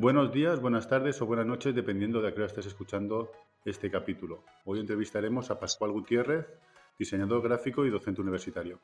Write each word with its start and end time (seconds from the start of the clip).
Buenos 0.00 0.32
días, 0.32 0.60
buenas 0.60 0.88
tardes 0.88 1.20
o 1.20 1.26
buenas 1.26 1.44
noches, 1.44 1.74
dependiendo 1.74 2.22
de 2.22 2.28
a 2.28 2.30
qué 2.30 2.36
hora 2.36 2.46
estés 2.46 2.66
escuchando 2.66 3.32
este 3.64 3.90
capítulo. 3.90 4.44
Hoy 4.64 4.78
entrevistaremos 4.78 5.50
a 5.50 5.58
Pascual 5.58 5.90
Gutiérrez, 5.90 6.46
diseñador 6.96 7.42
gráfico 7.42 7.84
y 7.84 7.90
docente 7.90 8.20
universitario. 8.20 8.78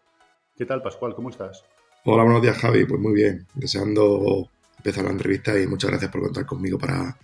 ¿Qué 0.56 0.66
tal, 0.66 0.82
Pascual? 0.82 1.14
¿Cómo 1.14 1.30
estás? 1.30 1.64
Hola, 2.05 2.24
buenos 2.24 2.42
días, 2.42 2.59
Javi. 2.59 2.84
Pues 2.84 3.00
muy 3.00 3.12
bien, 3.12 3.46
deseando 3.55 4.48
empezar 4.79 5.05
la 5.05 5.12
entrevista 5.12 5.56
y 5.56 5.69
muchas 5.69 5.91
gracias 5.91 6.11
por 6.11 6.20
contar 6.20 6.46
conmigo 6.46 6.79
para... 6.79 7.16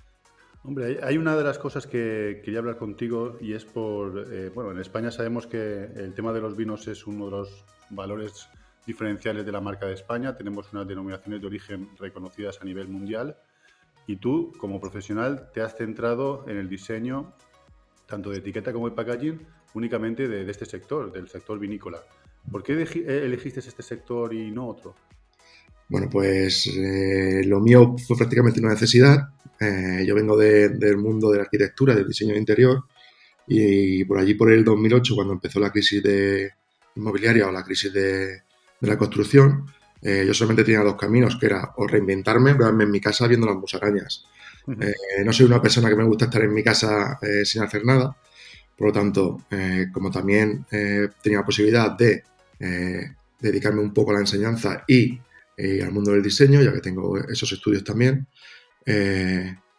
Hombre, 0.63 1.01
hay 1.03 1.19
una 1.19 1.35
de 1.35 1.43
las 1.43 1.59
cosas 1.59 1.89
que 1.89 2.43
quería 2.45 2.61
hablar 2.61 2.77
contigo 2.77 3.39
y 3.41 3.55
es 3.55 3.65
por, 3.65 4.33
eh, 4.33 4.51
bueno, 4.55 4.71
en 4.71 4.79
España 4.79 5.11
sabemos 5.11 5.49
que 5.49 5.91
el 5.97 6.15
tema 6.15 6.33
de 6.33 6.41
los 6.41 6.57
vinos 6.57 6.87
es 6.87 7.09
uno 7.09 7.25
de 7.25 7.31
los 7.33 7.65
valores 7.91 8.49
diferenciales 8.87 9.45
de 9.45 9.51
la 9.51 9.61
marca 9.61 9.87
de 9.87 9.95
España. 9.95 10.37
Tenemos 10.37 10.73
unas 10.73 10.87
denominaciones 10.87 11.41
de 11.41 11.47
origen 11.49 11.89
reconocidas 11.99 12.61
a 12.63 12.65
nivel 12.65 12.87
mundial 12.87 13.37
y 14.11 14.17
tú, 14.17 14.53
como 14.59 14.81
profesional, 14.81 15.51
te 15.55 15.61
has 15.61 15.77
centrado 15.77 16.45
en 16.49 16.57
el 16.57 16.69
diseño 16.69 17.33
tanto 18.07 18.31
de 18.31 18.39
etiqueta 18.39 18.73
como 18.73 18.89
de 18.89 18.97
packaging 18.97 19.41
únicamente 19.75 20.27
de, 20.27 20.51
este 20.51 20.67
sector, 20.67 21.13
del 21.13 21.29
sector 21.29 21.61
vinícola. 21.61 21.99
¿Por 22.51 22.65
qué 22.65 22.83
eh, 22.83 23.23
elegiste 23.25 23.61
este 23.61 23.85
sector 23.85 24.35
y 24.35 24.51
no 24.51 24.67
otro? 24.67 24.97
Bueno, 25.89 26.09
pues 26.11 26.67
eh, 26.67 27.43
lo 27.45 27.61
mío 27.61 27.95
fue 28.05 28.17
prácticamente 28.17 28.59
una 28.59 28.71
necesidad. 28.71 29.29
Eh, 29.61 30.05
yo 30.05 30.17
vengo 30.17 30.37
del 30.37 30.97
mundo 30.97 31.31
de 31.31 31.37
la 31.37 31.45
arquitectura, 31.45 31.95
del 31.95 32.09
diseño 32.09 32.33
de 32.33 32.41
interior, 32.41 32.83
y 33.47 34.05
por 34.07 34.19
allí, 34.19 34.35
por 34.35 34.51
el 34.51 34.65
2008, 34.65 35.15
cuando 35.15 35.35
empezó 35.35 35.61
la 35.61 35.71
crisis 35.71 36.03
de 36.03 36.51
inmobiliaria 36.97 37.47
o 37.47 37.53
la 37.53 37.63
crisis 37.63 37.93
de, 37.93 38.27
de 38.81 38.89
la 38.89 38.99
construcción, 38.99 39.67
eh, 40.03 40.25
yo 40.27 40.35
solamente 40.35 40.65
tenía 40.65 40.81
dos 40.81 40.97
caminos, 40.97 41.37
que 41.37 41.47
era 41.47 41.73
o 41.77 41.87
reinventarme 41.87 42.57
quedarme 42.57 42.85
en 42.85 42.91
mi 42.91 43.01
casa 43.01 43.27
viendo 43.27 43.47
las 43.47 43.57
musarañas. 43.57 44.25
Eh, 44.67 45.25
no 45.25 45.33
soy 45.33 45.47
una 45.47 45.61
persona 45.61 45.89
que 45.89 45.97
me 45.97 46.05
gusta 46.05 46.27
estar 46.27 46.43
en 46.43 46.53
mi 46.53 46.63
casa 46.63 47.19
eh, 47.23 47.45
sin 47.45 47.63
hacer 47.63 47.85
nada, 47.85 48.17
por 48.77 48.89
lo 48.89 48.93
tanto, 48.93 49.45
como 49.93 50.11
también 50.11 50.65
tenía 50.71 51.41
la 51.41 51.45
posibilidad 51.45 51.91
de 51.91 52.25
dedicarme 53.39 53.83
un 53.83 53.93
poco 53.93 54.11
a 54.11 54.15
la 54.15 54.21
enseñanza 54.21 54.85
y 54.89 55.21
al 55.83 55.93
mundo 55.93 56.13
del 56.13 56.23
diseño, 56.23 56.63
ya 56.63 56.73
que 56.73 56.81
tengo 56.81 57.19
esos 57.19 57.53
estudios 57.53 57.85
también, 57.85 58.27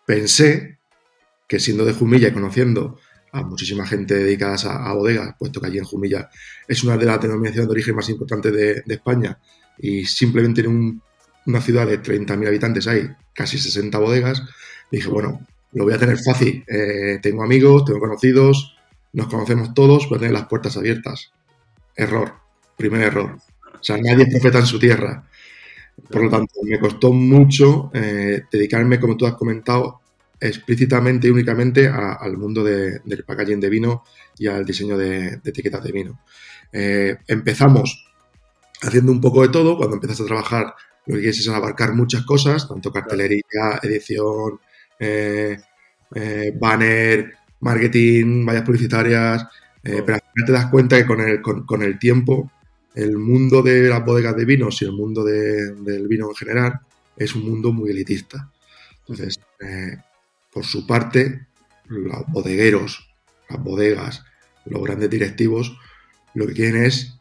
pensé 0.06 0.78
que 1.48 1.60
siendo 1.60 1.84
de 1.84 1.94
Jumilla 1.94 2.28
y 2.28 2.32
conociendo 2.32 3.00
a 3.32 3.42
muchísima 3.42 3.88
gente 3.88 4.14
dedicada 4.14 4.56
a, 4.88 4.94
bodegas, 4.94 5.34
puesto 5.40 5.60
que 5.60 5.68
allí 5.68 5.80
en 5.80 5.86
Jumilla 5.86 6.30
es 6.68 6.84
una 6.84 6.96
de 6.96 7.06
las 7.06 7.20
denominaciones 7.20 7.68
de 7.68 7.72
origen 7.72 7.96
más 7.96 8.08
importantes 8.10 8.54
de, 8.54 8.84
de 8.86 8.94
España 8.94 9.40
y 9.78 10.06
simplemente 10.06 10.62
en 10.62 11.02
una 11.46 11.62
ciudad 11.62 11.88
de 11.88 12.02
30.000 12.02 12.48
habitantes 12.48 12.88
hay 12.88 13.10
casi 13.34 13.58
60 13.58 13.98
bodegas, 13.98 14.44
dije, 14.92 15.08
bueno, 15.08 15.46
lo 15.74 15.86
voy 15.86 15.94
a 15.94 15.98
tener 15.98 16.18
fácil. 16.18 16.64
Eh, 16.68 17.20
tengo 17.22 17.44
amigos, 17.44 17.86
tengo 17.86 18.00
conocidos, 18.00 18.76
nos 19.14 19.28
conocemos 19.28 19.74
todos, 19.74 20.08
voy 20.10 20.18
a 20.18 20.20
tener 20.20 20.34
las 20.34 20.48
puertas 20.48 20.78
abiertas. 20.78 21.32
Error, 21.96 22.34
primer 22.78 23.02
error. 23.02 23.38
O 23.80 23.84
sea, 23.84 23.98
nadie 23.98 24.28
profeta 24.28 24.60
en 24.60 24.66
su 24.66 24.80
tierra. 24.80 25.28
Por 26.10 26.24
lo 26.24 26.30
tanto, 26.30 26.54
me 26.64 26.80
costó 26.80 27.14
mucho 27.14 27.92
eh, 27.94 28.44
dedicarme, 28.52 29.00
como 29.00 29.18
tú 29.18 29.26
has 29.26 29.36
comentado, 29.36 30.02
explícitamente 30.40 31.28
y 31.28 31.32
únicamente 31.32 31.88
al 31.88 32.38
mundo 32.38 32.64
del 32.64 33.24
packaging 33.26 33.60
de 33.60 33.70
vino 33.70 34.04
y 34.38 34.48
al 34.48 34.66
diseño 34.66 34.98
de, 34.98 35.40
etiquetas 35.44 35.84
de 35.84 35.92
vino. 35.92 36.20
Eh, 36.74 37.18
empezamos 37.28 38.11
haciendo 38.82 39.12
un 39.12 39.22
poco 39.22 39.42
de 39.42 39.50
todo. 39.50 39.78
Cuando 39.78 39.96
empiezas 39.96 40.22
a 40.22 40.26
trabajar, 40.26 40.76
lo 41.06 41.16
que 41.16 41.22
quieres 41.22 41.40
es 41.40 41.48
abarcar 41.48 41.94
muchas 41.94 42.24
cosas, 42.24 42.68
tanto 42.68 42.92
cartelería, 42.92 43.80
edición, 43.82 44.60
eh, 45.00 45.58
eh, 46.14 46.54
banner, 46.60 47.34
marketing, 47.62 48.46
vallas 48.46 48.64
publicitarias, 48.64 49.44
eh, 49.84 50.04
pero 50.06 50.16
al 50.16 50.22
final 50.22 50.46
te 50.46 50.52
das 50.52 50.66
cuenta 50.68 50.98
que 50.98 51.06
con 51.06 51.22
el, 51.22 51.42
con, 51.42 51.82
el 51.82 51.98
tiempo 51.98 52.52
el 52.94 53.18
mundo 53.18 53.62
de 53.62 53.88
las 53.88 54.04
bodegas 54.04 54.36
de 54.36 54.46
vinos 54.46 54.82
y 54.82 54.86
el 54.86 54.92
mundo 54.92 55.24
del 55.24 56.08
vino 56.08 56.28
en 56.30 56.36
general 56.36 56.80
es 57.16 57.34
un 57.36 57.50
mundo 57.50 57.72
muy 57.72 57.90
elitista. 57.90 58.52
Entonces, 59.00 59.40
por 60.52 60.66
su 60.66 60.86
parte, 60.86 61.48
los 61.88 62.26
bodegueros, 62.28 63.10
las 63.50 63.64
bodegas, 63.64 64.24
los 64.66 64.84
grandes 64.84 65.10
directivos, 65.10 65.78
lo 66.34 66.48
que 66.48 66.54
quieren 66.54 66.84
es 66.84 67.21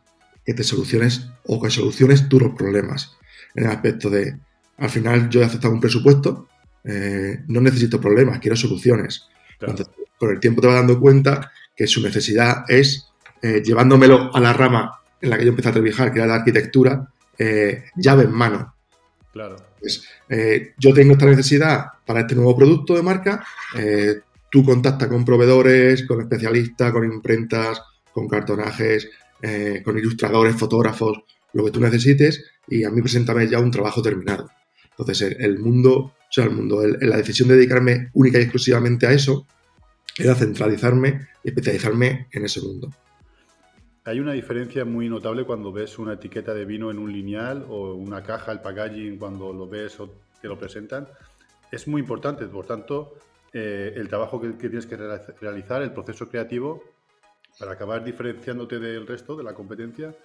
que 0.50 0.54
te 0.54 0.64
soluciones 0.64 1.28
o 1.46 1.62
que 1.62 1.70
soluciones 1.70 2.26
los 2.28 2.54
problemas. 2.56 3.16
En 3.54 3.66
el 3.66 3.70
aspecto 3.70 4.10
de, 4.10 4.36
al 4.78 4.90
final 4.90 5.30
yo 5.30 5.40
he 5.40 5.44
aceptado 5.44 5.72
un 5.72 5.80
presupuesto, 5.80 6.48
eh, 6.82 7.44
no 7.46 7.60
necesito 7.60 8.00
problemas, 8.00 8.40
quiero 8.40 8.56
soluciones. 8.56 9.28
Entonces, 9.60 9.86
con 10.18 10.30
el 10.30 10.40
tiempo 10.40 10.60
te 10.60 10.66
vas 10.66 10.74
dando 10.74 10.98
cuenta 10.98 11.52
que 11.76 11.86
su 11.86 12.02
necesidad 12.02 12.64
es, 12.66 13.12
eh, 13.42 13.62
llevándomelo 13.64 14.34
a 14.34 14.40
la 14.40 14.52
rama 14.52 15.00
en 15.20 15.30
la 15.30 15.38
que 15.38 15.44
yo 15.44 15.50
empecé 15.50 15.68
a 15.68 15.72
trabajar, 15.72 16.12
que 16.12 16.18
era 16.18 16.26
la 16.26 16.34
arquitectura, 16.34 17.08
eh, 17.38 17.84
llave 17.94 18.24
en 18.24 18.32
mano. 18.32 18.74
Claro. 19.32 19.54
Pues, 19.78 20.04
yo 20.78 20.92
tengo 20.92 21.12
esta 21.12 21.26
necesidad 21.26 21.86
para 22.04 22.22
este 22.22 22.34
nuevo 22.34 22.56
producto 22.56 22.96
de 22.96 23.02
marca, 23.02 23.44
tú 24.50 24.64
contactas 24.64 25.08
con 25.08 25.24
proveedores, 25.24 26.06
con 26.06 26.20
especialistas, 26.20 26.92
con 26.92 27.04
imprentas, 27.04 27.80
con 28.12 28.28
cartonajes, 28.28 29.08
eh, 29.42 29.82
con 29.84 29.98
ilustradores, 29.98 30.56
fotógrafos, 30.56 31.24
lo 31.52 31.64
que 31.64 31.70
tú 31.70 31.80
necesites 31.80 32.44
y 32.68 32.84
a 32.84 32.90
mí 32.90 33.00
preséntame 33.00 33.48
ya 33.48 33.58
un 33.58 33.70
trabajo 33.70 34.02
terminado. 34.02 34.48
Entonces, 34.90 35.36
el, 35.38 35.58
mundo, 35.58 35.92
o 35.96 36.14
sea, 36.30 36.44
el 36.44 36.50
mundo, 36.50 36.82
la 36.86 37.16
decisión 37.16 37.48
de 37.48 37.56
dedicarme 37.56 38.10
única 38.12 38.38
y 38.38 38.42
exclusivamente 38.42 39.06
a 39.06 39.12
eso 39.12 39.46
era 40.18 40.34
centralizarme 40.34 41.28
y 41.42 41.48
especializarme 41.48 42.28
en 42.32 42.44
ese 42.44 42.60
mundo. 42.60 42.90
Hay 44.04 44.18
una 44.18 44.32
diferencia 44.32 44.84
muy 44.84 45.08
notable 45.08 45.44
cuando 45.44 45.72
ves 45.72 45.98
una 45.98 46.14
etiqueta 46.14 46.54
de 46.54 46.64
vino 46.64 46.90
en 46.90 46.98
un 46.98 47.12
lineal 47.12 47.66
o 47.68 47.94
una 47.94 48.22
caja, 48.22 48.52
el 48.52 48.60
packaging, 48.60 49.18
cuando 49.18 49.52
lo 49.52 49.68
ves 49.68 50.00
o 50.00 50.14
te 50.40 50.48
lo 50.48 50.58
presentan. 50.58 51.08
Es 51.70 51.86
muy 51.86 52.00
importante, 52.00 52.46
por 52.46 52.66
tanto, 52.66 53.14
eh, 53.52 53.92
el 53.96 54.08
trabajo 54.08 54.40
que, 54.40 54.50
tienes 54.50 54.86
que 54.86 54.96
realizar, 54.96 55.82
el 55.82 55.92
proceso 55.92 56.28
creativo, 56.28 56.82
para 57.60 57.72
acabar 57.72 58.02
diferenciándote 58.02 58.78
del 58.78 59.06
resto, 59.06 59.36
de 59.36 59.44
la 59.44 59.52
competencia. 59.52 60.16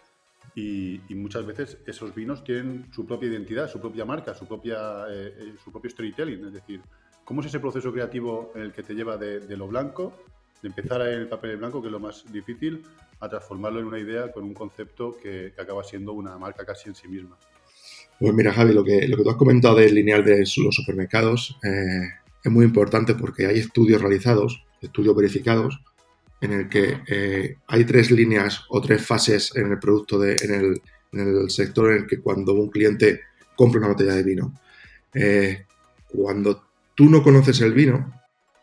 Y, 0.56 1.01
muchas 1.09 1.46
veces 1.46 1.78
esos 1.85 2.16
vinos 2.16 2.46
tienen 2.46 2.85
su 2.94 3.06
propia 3.06 3.29
identidad, 3.29 3.69
su 3.69 3.81
propia 3.81 4.06
marca, 4.06 4.34
su, 4.34 4.47
propia, 4.47 5.06
eh, 5.09 5.34
eh, 5.38 5.53
su 5.62 5.69
propio 5.69 5.91
storytelling. 5.91 6.45
Es 6.45 6.53
decir, 6.53 6.81
¿cómo 7.25 7.41
es 7.41 7.47
ese 7.47 7.59
proceso 7.59 7.91
creativo 7.91 8.53
en 8.56 8.62
el 8.62 8.72
que 8.72 8.84
te 8.84 8.94
lleva 8.94 9.18
de, 9.18 9.57
lo 9.57 9.68
blanco, 9.68 10.13
de 10.62 10.69
empezar 10.69 11.01
en 11.01 11.19
el 11.19 11.28
papel 11.28 11.57
blanco, 11.57 11.81
que 11.81 11.90
es 11.90 11.91
lo 11.91 12.00
más 12.00 12.24
difícil, 12.31 12.84
a 13.19 13.28
transformarlo 13.28 13.81
en 13.81 13.88
una 13.88 14.00
idea 14.00 14.31
con 14.31 14.45
un 14.45 14.53
concepto 14.53 15.18
que, 15.22 15.53
acaba 15.57 15.84
siendo 15.84 16.13
una 16.13 16.38
marca 16.38 16.66
casi 16.66 16.88
en 16.88 16.95
sí 16.95 17.09
misma? 17.09 17.38
Pues 18.18 18.34
mira, 18.34 18.53
Javi, 18.53 18.74
lo 18.74 18.84
que, 18.85 19.09
lo 19.09 19.18
que 19.18 19.24
tú 19.24 19.29
has 19.29 19.35
comentado 19.35 19.75
del 19.75 19.94
lineal 19.94 20.24
de 20.24 20.40
los 20.40 20.75
supermercados 20.75 21.57
eh, 21.63 22.07
es 22.41 22.51
muy 22.51 22.63
importante 22.63 23.13
porque 23.13 23.45
hay 23.45 23.59
estudios 23.59 24.01
realizados, 24.01 24.63
estudios 24.81 25.13
verificados, 25.18 25.81
en 26.41 26.51
el 26.51 26.69
que 26.69 27.01
eh, 27.07 27.57
hay 27.68 27.85
tres 27.85 28.12
líneas 28.12 28.63
o 28.69 28.81
tres 28.81 29.06
fases 29.06 29.56
en 29.56 29.72
el 29.72 29.79
producto, 29.79 30.19
de, 30.19 30.35
en, 30.41 30.81
el, 31.19 31.50
sector 31.50 31.91
en 31.91 31.97
el 32.00 32.07
que 32.07 32.19
cuando 32.19 32.53
un 32.53 32.69
cliente 32.69 33.22
compra 33.56 33.79
una 33.79 33.90
botella 33.90 34.16
de 34.16 34.23
vino. 34.23 34.59
Eh, 35.13 35.66
cuando 36.07 36.63
tú 36.94 37.09
no 37.09 37.24
conoces 37.24 37.62
el 37.62 37.74
vino, 37.74 38.13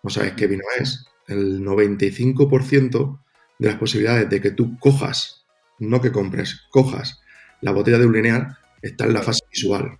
no 0.02 0.10
sabes 0.10 0.32
qué 0.32 0.46
vino 0.46 0.64
es, 0.78 1.06
el 1.28 1.60
95% 1.64 3.18
de 3.58 3.68
las 3.68 3.78
posibilidades 3.78 4.28
de 4.28 4.40
que 4.40 4.50
tú 4.50 4.78
cojas, 4.78 5.46
no 5.78 6.00
que 6.00 6.12
compres, 6.12 6.66
cojas 6.70 7.22
la 7.62 7.72
botella 7.72 7.98
de 7.98 8.06
un 8.06 8.12
lineal 8.12 8.56
está 8.82 9.06
en 9.06 9.14
la 9.14 9.22
fase 9.22 9.40
visual. 9.50 9.98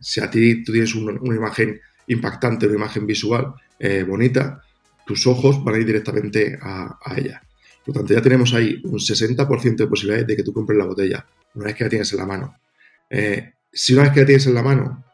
Si 0.00 0.20
a 0.20 0.30
ti 0.30 0.64
tú 0.64 0.72
tienes 0.72 0.94
una, 0.94 1.12
imagen 1.36 1.80
impactante, 2.08 2.66
una 2.66 2.76
imagen 2.76 3.06
visual 3.06 3.54
eh, 3.78 4.02
bonita, 4.02 4.62
tus 5.06 5.26
ojos 5.26 5.62
van 5.64 5.74
a 5.74 5.78
ir 5.78 5.86
directamente 5.86 6.58
a, 6.60 6.96
ella. 7.16 7.42
Por 7.84 7.94
lo 7.94 8.00
tanto, 8.00 8.14
ya 8.14 8.22
tenemos 8.22 8.54
ahí 8.54 8.80
un 8.84 8.98
60% 8.98 9.76
de 9.76 9.86
posibilidades 9.86 10.26
de 10.26 10.36
que 10.36 10.42
tú 10.42 10.52
compres 10.52 10.78
la 10.78 10.86
botella 10.86 11.26
una 11.54 11.66
vez 11.66 11.74
que 11.74 11.84
la 11.84 11.90
tienes 11.90 12.12
en 12.12 12.18
la 12.18 12.26
mano. 12.26 12.56
Eh, 13.10 13.52
si 13.72 13.92
una 13.94 14.04
vez 14.04 14.12
que 14.12 14.20
la 14.20 14.26
tienes 14.26 14.46
en 14.46 14.54
la 14.54 14.62
mano 14.62 15.04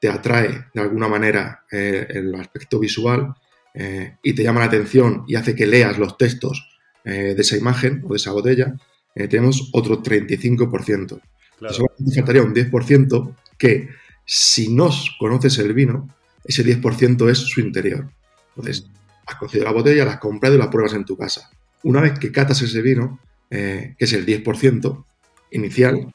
te 0.00 0.08
atrae 0.08 0.66
de 0.72 0.80
alguna 0.80 1.08
manera 1.08 1.64
eh, 1.70 2.06
el 2.08 2.34
aspecto 2.34 2.78
visual 2.78 3.34
eh, 3.72 4.16
y 4.22 4.34
te 4.34 4.42
llama 4.42 4.60
la 4.60 4.66
atención 4.66 5.24
y 5.26 5.34
hace 5.34 5.54
que 5.54 5.66
leas 5.66 5.98
los 5.98 6.16
textos 6.16 6.70
de 7.04 7.32
esa 7.32 7.58
imagen 7.58 8.02
o 8.06 8.12
de 8.12 8.16
esa 8.16 8.32
botella, 8.32 8.74
tenemos 9.14 9.68
otro 9.74 10.02
35%. 10.02 11.20
Claro. 11.58 11.74
Eso 11.74 11.84
faltaría 12.14 12.42
un 12.42 12.54
10% 12.54 13.36
que 13.58 13.90
si 14.24 14.74
no 14.74 14.88
conoces 15.18 15.58
el 15.58 15.74
vino, 15.74 16.08
ese 16.44 16.64
10% 16.64 17.30
es 17.30 17.38
su 17.38 17.60
interior. 17.60 18.08
Entonces, 18.56 18.86
has 19.26 19.36
cogido 19.36 19.64
la 19.64 19.72
botella, 19.72 20.04
la 20.04 20.12
has 20.12 20.18
comprado 20.18 20.54
y 20.54 20.58
la 20.58 20.70
pruebas 20.70 20.94
en 20.94 21.04
tu 21.04 21.16
casa. 21.16 21.50
Una 21.82 22.00
vez 22.00 22.18
que 22.18 22.32
catas 22.32 22.60
ese 22.62 22.82
vino, 22.82 23.20
eh, 23.50 23.94
que 23.98 24.04
es 24.04 24.12
el 24.12 24.24
10% 24.26 25.04
inicial, 25.52 26.12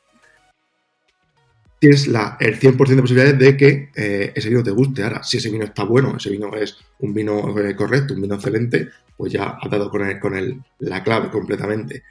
tienes 1.79 2.07
el 2.07 2.59
100% 2.59 2.95
de 2.95 3.01
posibilidades 3.01 3.39
de 3.39 3.55
que 3.55 3.89
eh, 3.95 4.31
ese 4.35 4.49
vino 4.49 4.63
te 4.63 4.71
guste. 4.71 5.03
Ahora, 5.03 5.23
si 5.23 5.37
ese 5.37 5.49
vino 5.49 5.63
está 5.63 5.83
bueno, 5.83 6.15
ese 6.17 6.29
vino 6.29 6.53
es 6.55 6.77
un 6.99 7.13
vino 7.13 7.57
eh, 7.57 7.75
correcto, 7.75 8.13
un 8.13 8.21
vino 8.21 8.35
excelente, 8.35 8.89
pues 9.15 9.31
ya 9.33 9.57
ha 9.61 9.69
dado 9.69 9.89
con, 9.89 10.63
la 10.79 11.03
clave 11.03 11.29
completamente. 11.29 12.03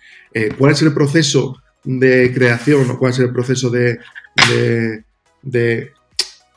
¿Cuál 0.58 0.72
es 0.72 0.82
el 0.82 0.92
proceso 0.92 1.62
de 1.82 2.32
creación 2.34 2.90
o 2.90 2.98
cuál 2.98 3.12
es 3.12 3.18
el 3.18 3.32
proceso 3.32 3.70
de 3.70 3.98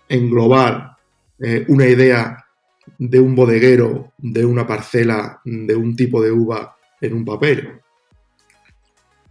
englobar 0.10 0.98
una 1.68 1.88
idea 1.88 2.41
de 3.02 3.20
un 3.20 3.34
bodeguero, 3.34 4.14
de 4.20 4.46
una 4.46 4.68
parcela, 4.68 5.42
de 5.44 5.76
un 5.76 5.96
tipo 5.96 6.22
de 6.22 6.32
uva 6.32 6.78
en 7.02 7.16
un 7.16 7.26
papel? 7.26 7.82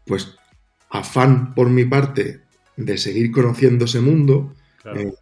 Pues 0.05 0.35
afán 0.91 1.55
por 1.55 1.71
mi 1.71 1.85
parte 1.85 2.41
de 2.77 2.99
seguir 2.99 3.31
conociendo 3.31 3.85
ese 3.85 4.01
mundo. 4.01 4.57
Eh, 4.93 5.13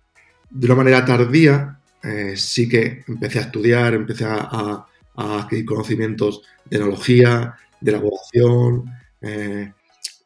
de 0.49 0.67
una 0.67 0.77
manera 0.77 1.05
tardía, 1.05 1.79
eh, 2.03 2.37
sí 2.37 2.67
que 2.67 3.05
empecé 3.07 3.41
a 3.41 3.43
estudiar, 3.43 3.93
empecé 3.93 4.25
a, 4.27 4.87
adquirir 5.15 5.67
conocimientos 5.67 6.43
de 6.65 6.79
enología, 6.79 7.55
de 7.83 7.91
elaboración, 7.91 8.85
eh, 9.21 9.73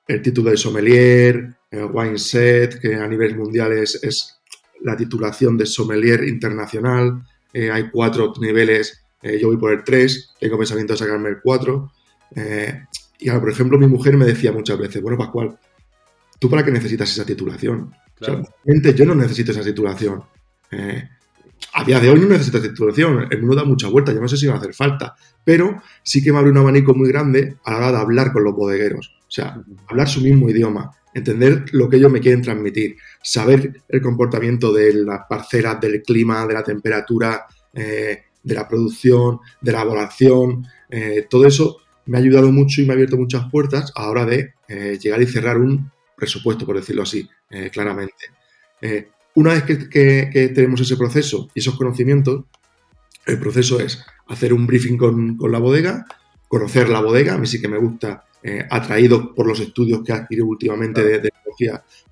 el 0.06 0.22
título 0.22 0.50
de 0.50 0.56
sommelier, 0.56 1.54
wine 1.72 2.18
set, 2.18 2.78
que 2.78 2.94
a 2.94 3.08
nivel 3.08 3.36
mundial 3.36 3.72
es, 3.72 4.38
la 4.82 4.96
titulación 4.96 5.56
de 5.56 5.66
sommelier 5.66 6.22
internacional. 6.24 7.24
Hay 7.54 7.90
cuatro 7.90 8.32
niveles, 8.40 9.04
yo 9.22 9.48
voy 9.48 9.56
por 9.56 9.72
el 9.72 9.84
tres, 9.84 10.34
tengo 10.40 10.58
pensamiento 10.58 10.94
de 10.94 10.98
sacarme 10.98 11.28
el 11.28 11.40
cuatro. 11.42 11.92
y 13.18 13.28
ahora, 13.28 13.40
por 13.40 13.50
ejemplo, 13.50 13.78
mi 13.78 13.86
mujer 13.86 14.16
me 14.16 14.24
decía 14.24 14.52
muchas 14.52 14.78
veces, 14.78 15.02
bueno, 15.02 15.18
Pascual, 15.18 15.58
¿tú 16.38 16.50
para 16.50 16.64
qué 16.64 16.70
necesitas 16.70 17.10
esa 17.12 17.24
titulación? 17.24 17.94
yo 18.94 19.04
no 19.04 19.14
necesito 19.14 19.52
esa 19.52 19.62
titulación. 19.62 20.22
Eh, 21.72 21.80
a 21.80 21.84
día 21.84 22.00
de 22.00 22.10
hoy 22.10 22.20
no 22.20 22.28
necesito 22.28 22.58
esa 22.58 22.68
titulación. 22.68 23.28
El 23.30 23.40
mundo 23.40 23.56
da 23.56 23.64
mucha 23.64 23.88
vuelta, 23.88 24.12
yo 24.12 24.20
no 24.20 24.28
sé 24.28 24.36
si 24.36 24.46
va 24.46 24.54
a 24.54 24.58
hacer 24.58 24.74
falta. 24.74 25.14
Pero 25.44 25.82
sí 26.02 26.22
que 26.22 26.32
me 26.32 26.38
abre 26.38 26.50
un 26.50 26.58
abanico 26.58 26.94
muy 26.94 27.08
grande 27.08 27.56
a 27.64 27.72
la 27.72 27.76
hora 27.78 27.92
de 27.92 27.98
hablar 27.98 28.32
con 28.32 28.44
los 28.44 28.54
bodegueros. 28.54 29.14
O 29.20 29.30
sea, 29.30 29.62
hablar 29.88 30.08
su 30.08 30.20
mismo 30.20 30.48
idioma, 30.50 30.90
entender 31.14 31.64
lo 31.72 31.88
que 31.88 31.96
ellos 31.96 32.12
me 32.12 32.20
quieren 32.20 32.42
transmitir, 32.42 32.96
saber 33.22 33.82
el 33.88 34.02
comportamiento 34.02 34.72
de 34.72 34.94
las 34.94 35.20
parcelas, 35.28 35.80
del 35.80 36.02
clima, 36.02 36.46
de 36.46 36.54
la 36.54 36.62
temperatura, 36.62 37.46
eh, 37.72 38.24
de 38.42 38.54
la 38.54 38.68
producción, 38.68 39.40
de 39.60 39.72
la 39.72 39.82
evaluación. 39.82 40.66
Eh, 40.90 41.26
todo 41.28 41.46
eso 41.46 41.78
me 42.06 42.18
ha 42.18 42.20
ayudado 42.20 42.52
mucho 42.52 42.82
y 42.82 42.84
me 42.84 42.92
ha 42.92 42.94
abierto 42.94 43.16
muchas 43.16 43.50
puertas 43.50 43.92
a 43.94 44.02
la 44.02 44.10
hora 44.10 44.26
de 44.26 44.54
llegar 44.98 45.20
y 45.20 45.26
cerrar 45.26 45.58
un 45.58 45.90
presupuesto, 46.16 46.64
por 46.64 46.76
decirlo 46.76 47.02
así, 47.02 47.28
eh, 47.50 47.68
claramente. 47.70 48.30
Una 49.34 49.54
vez 49.54 49.64
que, 49.64 50.52
tenemos 50.54 50.80
ese 50.80 50.96
proceso 50.96 51.48
y 51.54 51.60
esos 51.60 51.76
conocimientos, 51.76 52.44
el 53.26 53.38
proceso 53.38 53.80
es 53.80 54.04
hacer 54.28 54.52
un 54.52 54.66
briefing 54.66 54.96
con, 54.96 55.38
la 55.50 55.58
bodega, 55.58 56.04
conocer 56.48 56.88
la 56.88 57.00
bodega, 57.00 57.34
a 57.34 57.38
mí 57.38 57.46
sí 57.46 57.60
que 57.60 57.68
me 57.68 57.78
gusta, 57.78 58.24
eh, 58.42 58.66
atraído 58.68 59.34
por 59.34 59.46
los 59.46 59.60
estudios 59.60 60.02
que 60.04 60.12
he 60.12 60.14
adquirido 60.16 60.46
últimamente 60.46 61.02
de, 61.02 61.20
de 61.20 61.32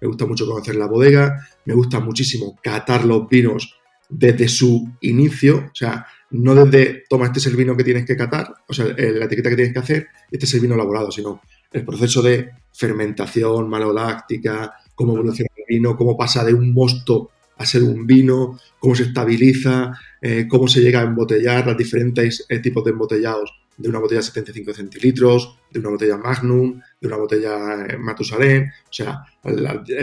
me 0.01 0.09
gusta 0.09 0.27
mucho 0.27 0.47
conocer 0.47 0.77
la 0.77 0.87
bodega, 0.87 1.47
me 1.65 1.75
gusta 1.75 2.01
muchísimo 2.01 2.59
catar 2.63 3.05
los 3.05 3.29
vinos 3.29 3.77
desde 4.09 4.49
su 4.49 4.89
inicio, 5.01 5.69
o 5.71 5.75
sea, 5.75 6.07
no 6.31 6.55
desde, 6.55 7.05
toma, 7.09 7.27
este 7.27 7.39
es 7.39 7.47
el 7.47 7.57
vino 7.57 7.77
que 7.77 7.85
tienes 7.85 8.05
que 8.05 8.17
catar, 8.17 8.53
o 8.69 8.73
sea, 8.73 8.87
la 8.87 9.25
etiqueta 9.25 9.51
que 9.51 9.57
tienes 9.57 9.73
que 9.73 9.79
hacer, 9.79 10.09
este 10.31 10.47
es 10.47 10.55
el 10.55 10.61
vino 10.61 10.75
elaborado, 10.75 11.11
sino 11.11 11.41
el 11.73 11.85
proceso 11.85 12.23
de 12.23 12.51
fermentación 12.73 13.69
maloláctica, 13.69 14.73
cómo 15.01 15.15
evoluciona 15.15 15.49
el 15.57 15.65
vino, 15.67 15.97
cómo 15.97 16.15
pasa 16.15 16.45
de 16.45 16.53
un 16.53 16.75
mosto 16.75 17.31
a 17.57 17.65
ser 17.65 17.83
un 17.83 18.07
vino, 18.07 18.59
cómo 18.79 18.95
se 18.95 19.05
estabiliza, 19.05 19.93
eh, 20.21 20.47
cómo 20.47 20.69
se 20.69 20.83
llega 20.83 21.01
a 21.01 21.05
embotellar, 21.05 21.67
los 21.67 21.79
diferentes 21.79 22.45
eh, 22.51 22.59
tipos 22.59 22.85
de 22.85 22.91
embotellados. 22.91 23.51
De 23.79 23.89
una 23.89 23.99
botella 23.99 24.21
de 24.21 24.27
75 24.27 24.75
centilitros, 24.75 25.59
de 25.71 25.81
una 25.81 25.89
botella 25.89 26.19
Magnum, 26.19 26.83
de 27.01 27.07
una 27.07 27.17
botella 27.17 27.87
eh, 27.87 27.97
Matusalén, 27.97 28.65
o 28.65 28.93
sea, 28.93 29.25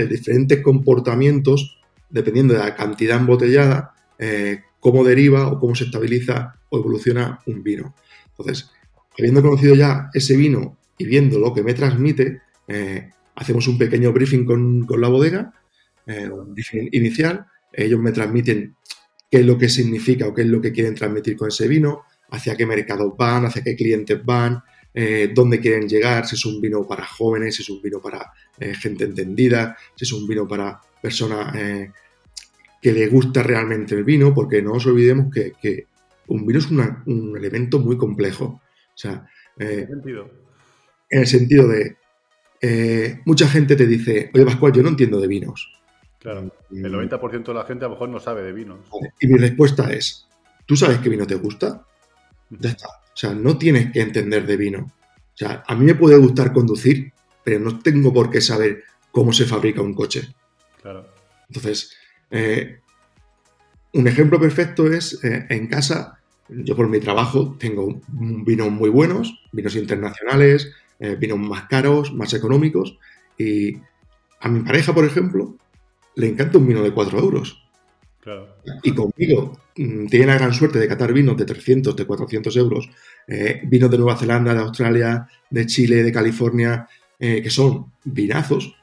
diferentes 0.10 0.62
comportamientos 0.62 1.80
dependiendo 2.10 2.56
de 2.56 2.62
la 2.62 2.74
cantidad 2.74 3.18
embotellada, 3.18 3.94
cómo 4.80 5.04
deriva 5.04 5.48
o 5.48 5.60
cómo 5.60 5.76
se 5.76 5.84
estabiliza 5.84 6.56
o 6.70 6.80
evoluciona 6.80 7.40
un 7.46 7.62
vino. 7.62 7.94
Entonces, 8.30 8.72
habiendo 9.16 9.44
conocido 9.44 9.76
ya 9.76 10.10
ese 10.12 10.36
vino 10.36 10.78
y 10.98 11.06
viendo 11.06 11.38
lo 11.38 11.54
que 11.54 11.62
me 11.62 11.76
transmite, 11.76 12.42
eh, 12.68 13.12
hacemos 13.38 13.68
un 13.68 13.78
pequeño 13.78 14.12
briefing 14.12 14.45
con, 14.45 14.86
la 15.00 15.07
bodega, 15.07 15.54
eh, 16.07 16.28
un 16.28 16.54
briefing 16.54 16.89
inicial, 16.92 17.45
ellos 17.72 18.00
me 18.00 18.12
transmiten 18.12 18.75
qué 19.30 19.39
es 19.39 19.45
lo 19.45 19.57
que 19.57 19.69
significa 19.69 20.28
o 20.28 20.34
qué 20.34 20.42
es 20.42 20.48
lo 20.48 20.60
que 20.60 20.72
quieren 20.72 20.95
transmitir 20.95 21.38
con 21.38 21.50
ese 21.50 21.68
vino, 21.68 22.01
hacia 22.31 22.57
qué 22.57 22.66
mercados 22.66 23.13
van, 23.16 23.45
hacia 23.45 23.63
qué 23.63 23.75
clientes 23.75 24.25
van, 24.25 24.63
eh, 24.94 25.31
dónde 25.34 25.60
quieren 25.60 25.88
llegar, 25.88 26.25
si 26.25 26.36
es 26.36 26.45
un 26.45 26.60
vino 26.60 26.88
para 26.88 27.06
jóvenes, 27.06 27.56
si 27.56 27.62
es 27.62 27.69
un 27.69 27.81
vino 27.81 28.01
para 28.01 28.31
gente 28.81 29.04
entendida, 29.04 29.78
si 29.95 30.06
es 30.06 30.12
un 30.12 30.28
vino 30.28 30.48
para 30.48 30.81
personas 31.00 31.56
que 32.81 32.92
le 32.92 33.07
gusta 33.07 33.44
realmente 33.44 33.94
el 33.94 34.04
vino, 34.04 34.34
porque 34.34 34.63
no 34.63 34.74
os 34.74 34.86
olvidemos 34.88 35.31
que, 35.31 35.86
un 36.30 36.45
vino 36.45 36.57
es 36.57 36.72
un 36.72 37.36
elemento 37.38 37.78
muy 37.80 37.98
complejo. 37.98 38.45
O 38.45 38.98
sea, 38.98 39.28
en 39.60 39.88
el 41.10 41.28
sentido 41.28 41.68
de, 41.68 41.98
eh, 42.62 43.21
mucha 43.25 43.48
gente 43.48 43.75
te 43.75 43.86
dice, 43.86 44.31
oye 44.33 44.45
Pascual, 44.45 44.74
yo 44.74 44.83
no 44.83 44.89
entiendo 44.89 45.19
de 45.19 45.27
vinos. 45.27 45.74
Claro, 46.19 46.51
el 46.71 46.94
90% 46.94 47.45
de 47.45 47.54
la 47.54 47.63
gente 47.65 47.86
a 47.86 47.88
lo 47.88 47.94
mejor 47.94 48.09
no 48.09 48.19
sabe 48.19 48.44
de 48.44 48.51
vinos. 48.51 48.80
Y 49.19 49.27
mi 49.27 49.38
respuesta 49.38 49.92
es, 49.94 50.27
¿tú 50.65 50.75
sabes 50.75 51.00
qué 51.00 51.09
vino 51.09 51.27
te 51.27 51.36
gusta? 51.36 51.86
Ya 52.50 52.71
está. 52.71 52.88
O 52.88 53.19
sea, 53.19 53.33
no 53.33 53.57
tienes 53.57 53.92
que 53.92 54.01
entender 54.01 54.45
de 54.45 54.57
vino. 54.57 54.80
O 54.80 55.38
sea, 55.38 55.63
a 55.68 55.75
mí 55.75 55.86
me 55.86 55.95
puede 55.95 56.18
gustar 56.18 56.51
conducir, 56.51 57.13
pero 57.44 57.59
no 57.59 57.80
tengo 57.80 58.13
por 58.13 58.30
qué 58.30 58.42
saber 58.42 58.83
cómo 59.12 59.31
se 59.31 59.45
fabrica 59.45 59.81
un 59.81 59.94
coche. 59.94 60.27
Claro. 60.81 61.07
Entonces, 61.48 61.95
eh, 62.31 62.80
un 63.94 64.07
ejemplo 64.07 64.39
perfecto 64.39 64.92
es 64.92 65.24
eh, 65.24 65.45
en 65.50 65.68
casa, 65.68 66.19
yo 66.50 66.75
por 66.75 66.88
mi 66.89 67.00
trabajo 67.00 67.56
tengo 67.60 68.01
vinos 68.07 68.71
muy 68.71 68.89
buenos, 68.89 69.42
vinos 69.51 69.75
internacionales, 69.75 70.71
eh, 71.00 71.16
vinos 71.16 71.40
más 71.40 71.68
caros, 71.68 72.14
más 72.14 72.34
económicos. 72.34 72.98
Y 73.38 73.76
a 74.40 74.50
mi 74.50 74.62
pareja, 74.62 74.94
por 74.94 75.06
ejemplo, 75.06 75.56
le 76.16 76.28
encanta 76.28 76.58
un 76.58 76.68
vino 76.68 76.82
de 76.82 76.92
4 76.92 77.20
euros. 77.20 77.63
Y 78.84 78.94
conmigo 78.94 79.58
mm, 79.77 80.08
tiene 80.08 80.25
la 80.25 80.36
gran 80.36 80.54
suerte 80.54 80.80
de 80.80 80.88
catar 80.88 81.13
vinos 81.13 81.38
de 81.38 81.46
300, 81.46 81.96
de 81.96 82.06
400 82.06 82.58
euros, 82.58 82.89
eh, 83.27 83.62
vinos 83.63 83.89
de 83.89 83.98
Nueva 83.98 84.18
Zelanda, 84.18 84.54
de 84.54 84.60
Australia, 84.60 85.27
de 85.50 85.66
Chile, 85.66 86.04
de 86.04 86.12
California, 86.12 86.88
eh, 87.20 87.42
que 87.42 87.50
son 87.50 87.94
vinazos. 88.04 88.75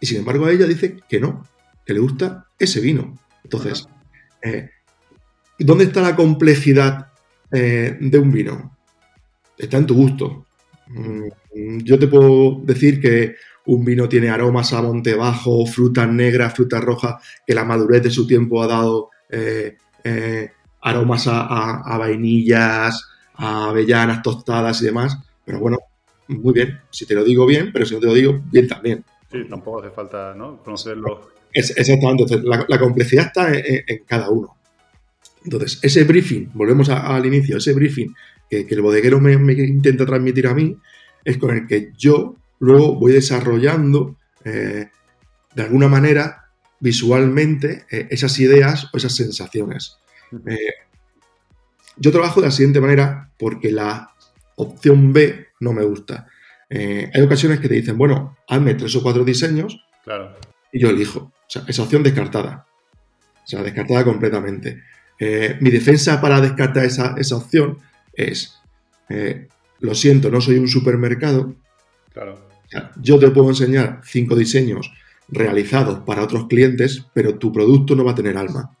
Y 0.00 0.06
sin 0.06 0.18
embargo 0.18 0.44
a 0.44 0.52
ella 0.52 0.66
dice 0.66 0.98
que 1.08 1.18
no, 1.18 1.46
que 1.86 1.94
le 1.94 2.00
gusta 2.00 2.46
ese 2.58 2.80
vino. 2.80 3.18
Entonces, 3.42 3.88
¿dónde 5.58 5.84
está 5.84 6.02
la 6.02 6.16
complejidad 6.16 7.12
de 7.50 8.18
un 8.18 8.32
vino? 8.32 8.76
Está 9.56 9.78
en 9.78 9.86
tu 9.86 9.94
gusto. 9.94 10.43
Mm, 10.88 11.78
yo 11.82 11.98
te 11.98 12.06
puedo 12.06 12.60
decir 12.64 13.00
que 13.00 13.36
un 13.66 13.84
vino 13.84 14.08
tiene 14.08 14.28
aromas 14.28 14.72
a 14.72 14.82
monte 14.82 15.14
bajo, 15.14 15.64
frutas 15.66 16.08
negras, 16.08 16.54
frutas 16.54 16.82
rojas, 16.82 17.22
que 17.46 17.54
la 17.54 17.64
madurez 17.64 18.02
de 18.02 18.10
su 18.10 18.26
tiempo 18.26 18.62
ha 18.62 18.66
dado 18.66 19.10
eh, 19.30 19.76
eh, 20.02 20.50
aromas 20.82 21.26
a, 21.28 21.96
vainillas, 21.98 23.08
a 23.34 23.70
avellanas 23.70 24.22
tostadas 24.22 24.82
y 24.82 24.86
demás. 24.86 25.18
Pero 25.44 25.60
bueno, 25.60 25.78
muy 26.28 26.52
bien, 26.52 26.80
si 26.90 27.06
te 27.06 27.14
lo 27.14 27.24
digo 27.24 27.46
bien, 27.46 27.70
pero 27.72 27.86
si 27.86 27.94
no 27.94 28.00
te 28.00 28.06
lo 28.06 28.14
digo, 28.14 28.40
bien 28.50 28.68
también. 28.68 29.04
Sí, 29.30 29.44
tampoco 29.48 29.80
hace 29.80 29.90
falta 29.90 30.34
¿no? 30.34 30.62
conocerlo. 30.62 31.30
exactamente, 31.52 32.40
la, 32.42 32.78
complejidad 32.78 33.26
está 33.26 33.50
en, 33.54 34.04
cada 34.06 34.28
uno. 34.28 34.56
Entonces, 35.44 35.78
ese 35.82 36.04
briefing, 36.04 36.50
volvemos 36.54 36.88
al 36.88 37.26
inicio, 37.26 37.58
ese 37.58 37.74
briefing 37.74 38.14
que, 38.48 38.66
el 38.68 38.82
bodeguero 38.82 39.20
me, 39.20 39.32
intenta 39.32 40.06
transmitir 40.06 40.46
a 40.46 40.54
mí, 40.54 40.76
es 41.24 41.38
con 41.38 41.54
el 41.54 41.66
que 41.66 41.92
yo 41.96 42.36
luego 42.60 42.98
voy 42.98 43.12
desarrollando 43.12 44.16
eh, 44.44 44.88
de 45.54 45.62
alguna 45.62 45.88
manera 45.88 46.50
visualmente 46.80 47.86
eh, 47.90 48.08
esas 48.10 48.38
ideas 48.40 48.88
o 48.92 48.96
esas 48.96 49.14
sensaciones. 49.14 49.98
Eh, 50.46 50.56
yo 51.96 52.10
trabajo 52.10 52.40
de 52.40 52.48
la 52.48 52.52
siguiente 52.52 52.80
manera 52.80 53.30
porque 53.38 53.70
la 53.70 54.10
opción 54.56 55.12
B 55.12 55.48
no 55.60 55.72
me 55.72 55.84
gusta. 55.84 56.26
hay 56.70 57.22
ocasiones 57.22 57.60
que 57.60 57.68
te 57.68 57.74
dicen, 57.74 57.96
bueno, 57.96 58.36
hazme 58.48 58.74
tres 58.74 58.96
o 58.96 59.02
cuatro 59.02 59.24
diseños 59.24 59.78
y 60.72 60.80
yo 60.80 60.90
elijo. 60.90 61.20
O 61.20 61.50
sea, 61.50 61.62
esa 61.68 61.82
opción 61.82 62.02
descartada. 62.02 62.66
O 63.44 63.46
sea, 63.46 63.62
descartada 63.62 64.04
completamente. 64.04 64.82
Mi 65.18 65.70
defensa 65.70 66.20
para 66.20 66.40
descartar 66.40 66.84
esa, 66.84 67.14
esa 67.16 67.36
opción 67.36 67.78
es, 68.12 68.60
eh, 69.08 69.48
lo 69.80 69.94
siento, 69.94 70.30
no 70.30 70.40
soy 70.40 70.58
un 70.58 70.68
supermercado. 70.68 71.54
Claro. 72.12 72.48
yo 73.02 73.18
te 73.18 73.30
puedo 73.30 73.48
enseñar 73.48 74.00
cinco 74.04 74.36
diseños 74.36 74.92
realizados 75.28 76.00
para 76.00 76.22
otros 76.22 76.46
clientes, 76.46 77.06
pero 77.12 77.38
tu 77.38 77.52
producto 77.52 77.96
no 77.96 78.04
va 78.04 78.12
a 78.12 78.14
tener 78.14 78.36
alma. 78.36 78.76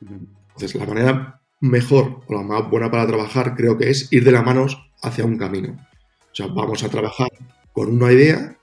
Entonces, 0.00 0.74
la 0.76 0.86
manera 0.86 1.40
mejor 1.60 2.20
o 2.26 2.34
la 2.34 2.42
más 2.42 2.70
buena 2.70 2.90
para 2.90 3.06
trabajar 3.06 3.54
creo 3.56 3.76
que 3.76 3.90
es 3.90 4.12
ir 4.12 4.24
de 4.24 4.32
las 4.32 4.44
manos 4.44 4.78
hacia 5.02 5.24
un 5.24 5.36
camino. 5.36 5.76
O 6.32 6.34
sea, 6.34 6.46
vamos 6.46 6.82
a 6.84 6.88
trabajar 6.88 7.28
con 7.72 7.90
una 7.90 8.12
idea, 8.12 8.56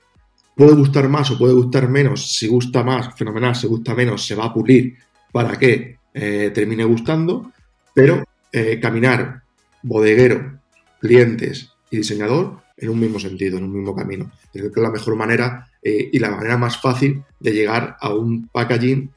puede 0.55 0.73
gustar 0.73 1.09
más 1.09 1.31
o 1.31 1.37
puede 1.37 1.53
gustar 1.53 1.89
menos, 1.89 2.33
si 2.33 2.47
gusta 2.47 2.83
más, 2.83 3.15
fenomenal, 3.17 3.55
si 3.55 3.67
gusta 3.67 3.93
menos, 3.93 4.25
se 4.25 4.35
va 4.35 4.45
a 4.45 4.53
pulir 4.53 4.97
para 5.31 5.57
que 5.57 5.98
eh, 6.13 6.51
termine 6.53 6.83
gustando, 6.83 7.51
pero 7.93 8.23
eh, 8.51 8.79
caminar 8.79 9.43
bodeguero, 9.83 10.59
clientes 10.99 11.71
y 11.91 11.97
diseñador 11.97 12.61
en 12.77 12.89
un 12.89 12.99
mismo 12.99 13.19
sentido, 13.19 13.57
en 13.57 13.65
un 13.65 13.73
mismo 13.73 13.95
camino. 13.95 14.31
Creo 14.51 14.71
que 14.71 14.79
es 14.79 14.83
la 14.83 14.91
mejor 14.91 15.15
manera 15.15 15.67
eh, 15.81 16.09
y 16.11 16.19
la 16.19 16.31
manera 16.31 16.57
más 16.57 16.81
fácil 16.81 17.23
de 17.39 17.51
llegar 17.51 17.97
a 17.99 18.13
un 18.13 18.47
packaging 18.47 19.11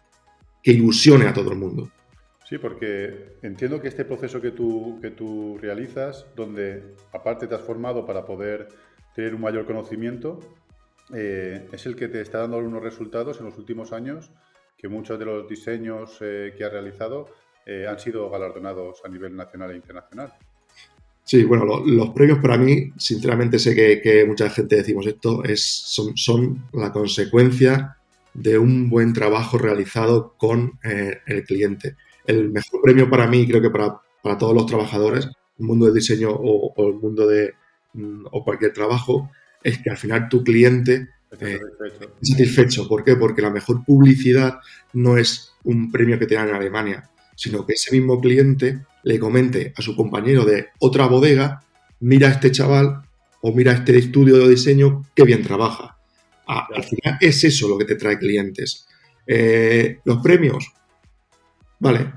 que 0.62 0.72
ilusione 0.72 1.26
a 1.26 1.32
todo 1.32 1.50
el 1.52 1.58
mundo. 1.58 1.90
Sí, 2.48 2.58
porque 2.58 3.36
entiendo 3.42 3.80
que 3.80 3.88
este 3.88 4.04
proceso 4.04 4.40
que 4.40 4.50
tú, 4.50 4.98
que 5.00 5.10
tú 5.10 5.58
realizas, 5.60 6.26
donde 6.36 6.94
aparte 7.12 7.46
te 7.46 7.54
has 7.54 7.62
formado 7.62 8.04
para 8.04 8.26
poder 8.26 8.68
tener 9.14 9.34
un 9.34 9.40
mayor 9.40 9.64
conocimiento, 9.64 10.38
es 11.14 11.86
el 11.86 11.96
que 11.96 12.08
te 12.08 12.20
está 12.20 12.38
dando 12.38 12.58
algunos 12.58 12.82
resultados 12.82 13.38
en 13.40 13.46
los 13.46 13.58
últimos 13.58 13.92
años, 13.92 14.30
que 14.82 14.88
muchos 14.88 15.18
de 15.18 15.24
los 15.24 15.48
diseños 15.48 16.18
eh, 16.20 16.52
que 16.58 16.64
has 16.64 16.72
realizado 16.72 17.28
eh, 17.64 17.86
han 17.88 17.98
sido 17.98 18.28
galardonados 18.28 19.00
a 19.04 19.08
nivel 19.08 19.34
nacional 19.34 19.70
e 19.70 19.76
internacional. 19.76 20.34
Sí, 21.24 21.44
bueno, 21.44 21.64
los 21.86 22.10
premios 22.10 22.40
para 22.40 22.58
mí, 22.58 22.92
sinceramente 22.98 23.58
sé 23.60 23.74
que, 23.76 24.24
mucha 24.26 24.50
gente 24.50 24.74
decimos 24.76 25.06
esto, 25.06 25.44
es, 25.44 25.64
son, 25.64 26.66
la 26.72 26.92
consecuencia 26.92 27.96
de 28.34 28.58
un 28.58 28.90
buen 28.90 29.12
trabajo 29.12 29.56
realizado 29.56 30.34
con 30.36 30.80
el 30.82 31.44
cliente 31.44 31.96
el 32.26 32.50
mejor 32.50 32.80
premio 32.82 33.10
para 33.10 33.26
mí, 33.26 33.46
creo 33.46 33.60
que 33.60 33.70
para, 33.70 34.00
todos 34.38 34.54
los 34.54 34.66
trabajadores, 34.66 35.28
el 35.58 35.66
mundo 35.66 35.86
del 35.86 35.94
diseño 35.94 36.30
o, 36.30 36.88
el 36.88 36.94
mundo 36.94 37.26
de 37.26 37.54
mm, 37.94 38.26
o 38.30 38.44
cualquier 38.44 38.72
trabajo, 38.72 39.30
es 39.62 39.78
que 39.78 39.90
al 39.90 39.96
final 39.96 40.28
tu 40.28 40.42
cliente 40.44 41.08
eh, 41.40 41.60
satisfecho. 42.20 42.88
¿Por 42.88 43.04
qué? 43.04 43.16
Porque 43.16 43.42
la 43.42 43.50
mejor 43.50 43.84
publicidad 43.84 44.60
no 44.92 45.16
es 45.16 45.52
un 45.64 45.90
premio 45.90 46.18
que 46.18 46.26
te 46.26 46.34
dan 46.34 46.50
en 46.50 46.56
Alemania, 46.56 47.10
sino 47.34 47.64
que 47.66 47.74
ese 47.74 47.92
mismo 47.92 48.20
cliente 48.20 48.80
le 49.04 49.18
comente 49.18 49.72
a 49.76 49.82
su 49.82 49.96
compañero 49.96 50.44
de 50.44 50.68
otra 50.78 51.06
bodega, 51.06 51.62
mira 52.00 52.28
a 52.28 52.32
este 52.32 52.52
chaval 52.52 53.02
o 53.40 53.52
mira 53.52 53.72
a 53.72 53.74
este 53.76 53.98
estudio 53.98 54.36
de 54.38 54.48
diseño, 54.48 55.04
qué 55.14 55.24
bien 55.24 55.42
trabaja. 55.42 55.96
Ah, 56.46 56.68
al 56.74 56.84
final 56.84 57.18
es 57.20 57.44
eso 57.44 57.68
lo 57.68 57.78
que 57.78 57.84
te 57.84 57.96
trae 57.96 58.18
clientes. 58.18 58.86
Eh, 59.26 59.98
los 60.04 60.22
premios, 60.22 60.72
Vale, 61.82 62.12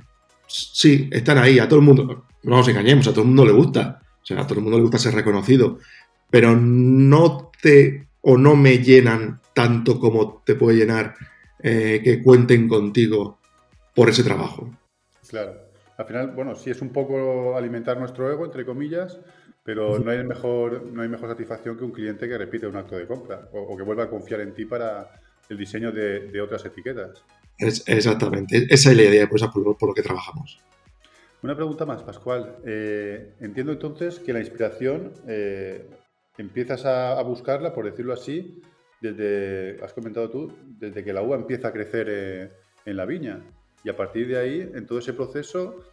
sí, 0.46 1.10
están 1.12 1.40
ahí, 1.40 1.58
a 1.58 1.68
todo 1.68 1.80
el 1.80 1.86
mundo, 1.86 2.26
no 2.44 2.58
nos 2.58 2.68
engañemos, 2.68 3.08
a 3.08 3.12
todo 3.12 3.22
el 3.22 3.30
mundo 3.30 3.46
le 3.46 3.52
gusta, 3.52 4.00
o 4.22 4.24
sea, 4.24 4.42
a 4.42 4.44
todo 4.46 4.60
el 4.60 4.62
mundo 4.62 4.78
le 4.78 4.84
gusta 4.84 5.00
ser 5.00 5.16
reconocido, 5.16 5.80
pero 6.30 6.56
no 6.56 7.50
te 7.60 8.05
o 8.26 8.38
no 8.38 8.56
me 8.56 8.80
llenan 8.80 9.40
tanto 9.54 10.00
como 10.00 10.44
te 10.46 10.56
puede 10.56 10.78
llenar 10.78 11.16
eh, 11.60 12.02
que 12.04 12.22
cuenten 12.22 12.68
contigo 12.68 13.40
por 13.94 14.10
ese 14.10 14.24
trabajo. 14.24 14.70
Claro. 15.28 15.66
Al 15.98 16.06
final, 16.06 16.32
bueno, 16.32 16.56
sí 16.56 16.70
es 16.70 16.82
un 16.82 16.90
poco 16.90 17.56
alimentar 17.56 17.98
nuestro 17.98 18.30
ego, 18.30 18.44
entre 18.44 18.66
comillas, 18.66 19.18
pero 19.64 19.98
no 19.98 20.12
hay 20.12 20.24
mejor, 20.24 20.84
no 20.92 21.02
hay 21.02 21.08
mejor 21.08 21.30
satisfacción 21.30 21.78
que 21.78 21.86
un 21.86 21.92
cliente 21.92 22.28
que 22.28 22.38
repite 22.38 22.68
un 22.68 22.76
acto 22.76 22.98
de 22.98 23.08
compra 23.08 23.48
o, 23.54 23.78
que 23.78 23.84
vuelva 23.84 24.04
a 24.04 24.10
confiar 24.10 24.42
en 24.42 24.54
ti 24.54 24.66
para 24.66 25.10
el 25.48 25.58
diseño 25.58 25.92
de 25.92 26.42
otras 26.42 26.66
etiquetas 26.66 27.24
exactamente, 27.58 28.68
esa 28.70 28.92
es 28.92 28.98
la 28.98 29.04
idea, 29.04 29.30
pues, 29.30 29.44
por, 29.44 29.78
por 29.78 29.90
lo 29.90 29.96
que 29.96 30.02
trabajamos. 30.02 30.60
Una 31.42 31.56
pregunta 31.56 31.86
más, 31.86 32.02
Pascual. 32.02 32.58
Eh, 32.66 33.34
entiendo 33.40 33.72
entonces 33.72 34.20
que 34.20 34.34
la 34.34 34.40
inspiración 34.40 35.14
eh, 35.28 35.88
empiezas 36.38 36.86
a, 36.86 37.22
buscarla, 37.22 37.74
por 37.74 37.86
decirlo 37.86 38.14
así, 38.14 38.62
desde, 39.02 39.84
has 39.84 39.94
comentado 39.94 40.30
tú, 40.30 40.52
desde 40.64 41.04
que 41.04 41.14
la 41.14 41.22
uva 41.22 41.36
empieza 41.36 41.70
a 41.70 41.72
crecer 41.72 42.08
eh, 42.10 42.52
en 42.86 42.98
la 42.98 43.06
viña. 43.06 43.42
Y 43.84 43.90
a 43.90 43.96
partir 43.96 44.28
de 44.28 44.38
ahí, 44.38 44.72
en 44.74 44.86
todo 44.86 45.00
ese 45.00 45.14
proceso, 45.14 45.84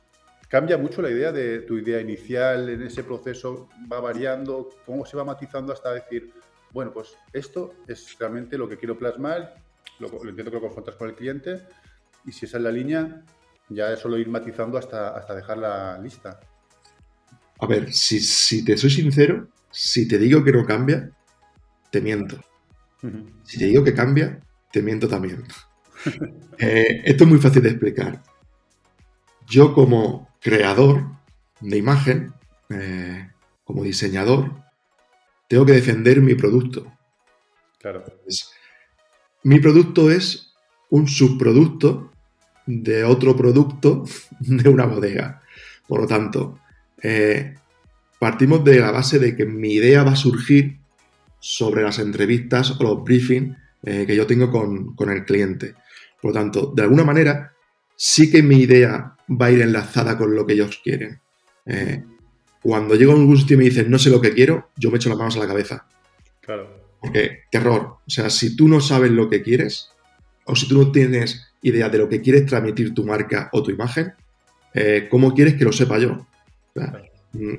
cambia 0.48 0.78
mucho 0.78 1.02
la 1.02 1.10
idea 1.10 1.32
de 1.32 1.60
tu 1.60 1.78
idea 1.78 2.00
inicial, 2.00 2.68
en 2.68 2.82
ese 2.82 3.04
proceso 3.04 3.68
va 3.90 4.00
variando, 4.00 4.70
cómo 4.86 5.04
se 5.04 5.16
va 5.16 5.24
matizando 5.24 5.72
hasta 5.72 5.92
decir, 5.92 6.32
bueno, 6.72 6.92
pues 6.92 7.16
esto 7.32 7.74
es 7.86 8.18
realmente 8.18 8.56
lo 8.56 8.68
que 8.68 8.78
quiero 8.78 8.98
plasmar 8.98 9.54
lo, 9.98 10.28
entiendo 10.28 10.50
que 10.50 10.56
lo 10.56 10.60
confrontas 10.60 10.96
con 10.96 11.08
el 11.08 11.14
cliente 11.14 11.62
y 12.24 12.32
si 12.32 12.46
esa 12.46 12.58
es 12.58 12.62
la 12.62 12.70
línea, 12.70 13.24
ya 13.68 13.92
es 13.92 14.00
solo 14.00 14.18
ir 14.18 14.28
matizando 14.28 14.78
hasta, 14.78 15.16
hasta 15.16 15.34
dejarla 15.34 15.98
lista. 15.98 16.40
A 17.58 17.66
ver, 17.66 17.92
si, 17.92 18.64
te 18.64 18.76
soy 18.76 18.90
sincero, 18.90 19.48
si 19.72 20.06
te 20.06 20.18
digo 20.18 20.44
que 20.44 20.52
no 20.52 20.64
cambia, 20.64 21.10
te 21.90 22.00
miento. 22.00 22.42
Si 23.42 23.58
te 23.58 23.66
digo 23.66 23.82
que 23.82 23.94
cambia, 23.94 24.40
te 24.70 24.82
miento 24.82 25.08
también. 25.08 25.44
Eh, 26.58 27.02
esto 27.04 27.24
es 27.24 27.30
muy 27.30 27.38
fácil 27.40 27.62
de 27.62 27.70
explicar. 27.70 28.22
Yo 29.48 29.72
como 29.72 30.28
creador 30.40 31.06
de 31.60 31.76
imagen, 31.76 32.34
eh, 32.68 33.30
como 33.64 33.82
diseñador, 33.82 34.62
tengo 35.48 35.64
que 35.64 35.72
defender 35.72 36.20
mi 36.20 36.34
producto. 36.34 36.92
Claro. 37.78 38.04
Mi 39.44 39.58
producto 39.58 40.10
es 40.10 40.54
un 40.90 41.08
subproducto 41.08 42.12
de 42.66 43.04
otro 43.04 43.36
producto 43.36 44.04
de 44.40 44.68
una 44.68 44.86
bodega. 44.86 45.42
Por 45.88 46.02
lo 46.02 46.06
tanto, 46.06 46.60
eh, 47.02 47.54
partimos 48.22 48.62
de 48.62 48.78
la 48.78 48.92
base 48.92 49.18
de 49.18 49.34
que 49.34 49.44
mi 49.44 49.72
idea 49.72 50.04
va 50.04 50.12
a 50.12 50.16
surgir 50.16 50.78
sobre 51.40 51.82
las 51.82 51.98
entrevistas 51.98 52.70
o 52.70 52.80
los 52.80 53.02
briefings 53.02 53.56
eh, 53.82 54.04
que 54.06 54.14
yo 54.14 54.28
tengo 54.28 54.48
con, 54.48 55.10
el 55.10 55.24
cliente. 55.24 55.74
Por 56.20 56.30
lo 56.30 56.38
tanto, 56.38 56.72
de 56.72 56.82
alguna 56.82 57.02
manera, 57.02 57.52
sí 57.96 58.30
que 58.30 58.40
mi 58.40 58.58
idea 58.58 59.16
va 59.28 59.46
a 59.46 59.50
ir 59.50 59.60
enlazada 59.60 60.16
con 60.16 60.36
lo 60.36 60.46
que 60.46 60.52
ellos 60.52 60.80
quieren. 60.84 61.20
Eh, 61.66 62.04
cuando 62.62 62.94
llego 62.94 63.10
a 63.10 63.16
un 63.16 63.36
sitio 63.36 63.54
y 63.54 63.58
me 63.58 63.64
dicen 63.64 63.90
no 63.90 63.98
sé 63.98 64.08
lo 64.08 64.20
que 64.20 64.32
quiero, 64.32 64.70
yo 64.76 64.92
me 64.92 64.98
echo 64.98 65.08
las 65.08 65.18
manos 65.18 65.36
a 65.36 65.40
la 65.40 65.48
cabeza. 65.48 65.88
Claro. 66.42 66.70
Porque, 67.00 67.40
terror. 67.50 67.96
O 68.06 68.10
sea, 68.10 68.30
si 68.30 68.54
tú 68.54 68.68
no 68.68 68.80
sabes 68.80 69.10
lo 69.10 69.28
que 69.28 69.42
quieres, 69.42 69.90
o 70.44 70.54
si 70.54 70.68
tú 70.68 70.78
no 70.78 70.92
tienes 70.92 71.48
idea 71.60 71.88
de 71.88 71.98
lo 71.98 72.08
que 72.08 72.20
quieres 72.20 72.46
transmitir 72.46 72.94
tu 72.94 73.04
marca 73.04 73.50
o 73.52 73.64
tu 73.64 73.72
imagen, 73.72 74.12
eh, 74.74 75.08
¿cómo 75.10 75.34
quieres 75.34 75.54
que 75.54 75.64
lo 75.64 75.72
sepa 75.72 75.98
yo? 75.98 76.24
Mm, 77.32 77.54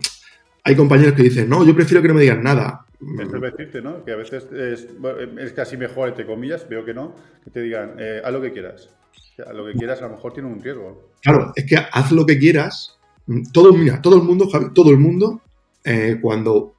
hay 0.64 0.76
compañeros 0.76 1.14
que 1.14 1.24
dicen, 1.24 1.50
no, 1.50 1.66
yo 1.66 1.76
prefiero 1.76 2.02
que 2.02 2.08
no 2.08 2.14
me 2.14 2.22
digan 2.22 2.44
nada. 2.44 2.86
Es 3.20 3.42
decirte, 3.42 3.82
¿no? 3.82 4.04
Que 4.06 4.14
a 4.14 4.16
veces 4.16 4.48
es, 4.52 5.54
casi 5.54 5.76
mejor, 5.76 6.10
entre 6.10 6.26
comillas, 6.26 6.68
veo 6.70 6.86
que 6.86 6.94
no, 6.94 7.16
que 7.44 7.52
te 7.52 7.62
digan, 7.62 7.96
eh, 8.00 8.22
haz 8.24 8.32
lo 8.32 8.42
que 8.42 8.54
quieras. 8.54 8.90
a 9.46 9.52
lo 9.52 9.66
que 9.66 9.74
quieras 9.74 10.02
a 10.02 10.08
lo 10.08 10.12
mejor 10.12 10.34
tiene 10.34 10.50
un 10.50 10.64
riesgo. 10.64 11.12
Claro, 11.22 11.52
es 11.56 11.66
que 11.66 11.76
haz 11.76 12.12
lo 12.12 12.26
que 12.26 12.40
quieras. 12.40 12.98
Todo, 13.52 13.74
mira, 13.74 14.02
todo 14.02 14.16
el 14.16 14.24
mundo, 14.24 14.48
todo 14.74 14.92
el 14.92 14.98
mundo, 14.98 15.42
eh, 15.84 16.18
cuando 16.22 16.76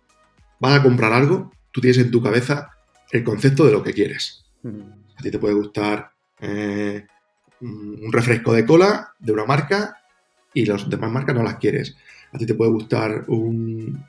vas 0.61 0.81
a 0.81 0.83
comprar 0.83 1.13
algo, 1.13 1.53
tú 1.71 1.81
tienes 1.81 1.99
en 1.99 2.11
tu 2.11 2.23
cabeza 2.23 2.71
el 3.13 3.23
concepto 3.23 3.67
de 3.67 3.73
lo 3.73 3.83
que 3.83 3.93
quieres. 3.93 4.45
A 4.65 5.23
ti 5.23 5.31
te 5.31 5.39
puede 5.39 5.55
gustar 5.55 6.11
eh, 6.41 7.07
un 7.61 8.13
refresco 8.13 8.53
de 8.55 8.65
cola 8.65 9.15
de 9.19 9.33
una 9.33 9.45
marca 9.45 9.99
y 10.55 10.65
las 10.65 10.89
demás 10.89 11.11
marcas 11.11 11.35
no 11.35 11.43
las 11.43 11.57
quieres. 11.57 11.97
A 12.35 12.39
ti 12.39 12.47
te 12.47 12.55
puede 12.55 12.73
gustar 12.73 13.25
un, 13.29 14.05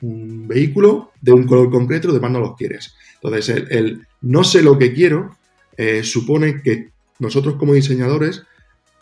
vehículo 0.48 1.12
de 1.20 1.32
un 1.32 1.46
color 1.46 1.70
concreto, 1.70 2.10
y 2.10 2.12
demás 2.12 2.30
no 2.30 2.40
los 2.40 2.56
quieres. 2.56 2.94
Entonces, 3.14 3.64
el, 3.70 4.06
no 4.20 4.44
sé 4.44 4.62
lo 4.62 4.78
que 4.78 4.92
quiero 4.92 5.36
eh, 5.76 6.02
supone 6.02 6.60
que 6.62 6.90
nosotros 7.18 7.56
como 7.56 7.74
diseñadores 7.74 8.42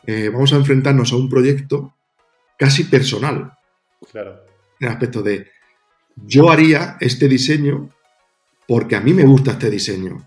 eh, 0.06 0.28
vamos 0.28 0.52
a 0.52 0.56
enfrentarnos 0.56 1.12
a 1.12 1.16
un 1.16 1.28
proyecto 1.28 1.94
casi 2.58 2.84
personal. 2.84 3.52
Claro. 4.10 4.42
En 4.78 4.86
el 4.86 4.92
aspecto 4.92 5.22
de, 5.22 5.48
yo 6.26 6.50
haría 6.50 6.96
este 7.00 7.28
diseño 7.28 7.90
porque 8.66 8.96
a 8.96 9.00
mí 9.00 9.12
me 9.12 9.24
gusta 9.24 9.52
este 9.52 9.70
diseño. 9.70 10.26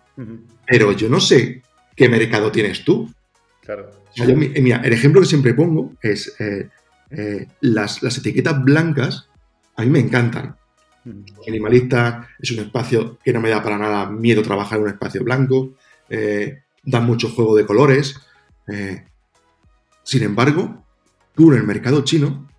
Pero 0.66 0.92
yo 0.92 1.10
no 1.10 1.20
sé 1.20 1.62
qué 1.96 2.10
mercado 2.10 2.52
tienes 2.52 2.84
tú. 2.84 3.12
Claro. 3.62 3.92
mira, 4.36 4.82
el 4.84 4.94
ejemplo 4.94 5.22
que 5.22 5.28
siempre 5.28 5.54
pongo 5.54 5.94
es 6.02 6.36
eh, 6.40 6.70
eh, 7.10 7.48
las, 7.62 8.02
etiquetas 8.18 8.64
blancas, 8.64 9.30
a 9.76 9.84
mí 9.84 9.90
me 9.90 10.00
encantan. 10.00 10.56
Animalista 11.48 12.28
es 12.38 12.52
un 12.52 12.60
espacio 12.60 13.18
que 13.24 13.32
no 13.32 13.40
me 13.40 13.50
da 13.50 13.64
para 13.64 13.78
nada 13.78 14.10
miedo 14.10 14.42
trabajar 14.42 14.78
en 14.78 14.84
un 14.84 14.90
espacio 14.90 15.24
blanco, 15.24 15.74
eh, 16.10 16.64
dan 16.84 17.06
mucho 17.06 17.30
juego 17.30 17.56
de 17.56 17.66
colores. 17.66 18.20
sin 20.04 20.24
embargo, 20.24 20.84
tú 21.34 21.52
en 21.52 21.60
el 21.60 21.64
mercado 21.64 22.04
chino 22.04 22.50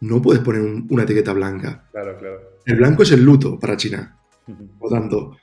no 0.00 0.20
puedes 0.20 0.42
poner 0.42 0.60
una 0.88 1.04
etiqueta 1.04 1.32
blanca. 1.32 1.88
Claro, 1.92 2.18
claro. 2.18 2.40
El 2.66 2.76
blanco 2.76 3.02
es 3.02 3.12
el 3.12 3.24
luto 3.24 3.58
para 3.58 3.76
China. 3.76 4.18
Por 4.78 4.90
lo 4.90 4.98
tanto, 4.98 5.36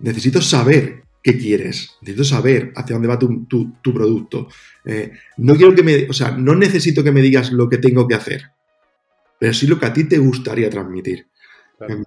necesito 0.00 0.40
saber 0.42 1.04
qué 1.28 1.38
quieres, 1.38 1.98
necesito 2.00 2.24
saber 2.24 2.72
hacia 2.74 2.94
dónde 2.94 3.08
va 3.08 3.18
tu, 3.18 3.82
producto. 3.82 4.48
Eh, 4.86 5.12
no 5.36 5.56
quiero 5.56 5.74
que 5.74 5.82
me, 5.82 6.08
o 6.08 6.12
sea, 6.14 6.30
no 6.30 6.54
necesito 6.54 7.04
que 7.04 7.12
me 7.12 7.20
digas 7.20 7.52
lo 7.52 7.68
que 7.68 7.76
tengo 7.76 8.08
que 8.08 8.14
hacer, 8.14 8.52
pero 9.38 9.52
sí 9.52 9.66
lo 9.66 9.78
que 9.78 9.86
a 9.86 9.92
ti 9.92 10.04
te 10.04 10.16
gustaría 10.16 10.70
transmitir. 10.70 11.26
Em, 11.80 12.02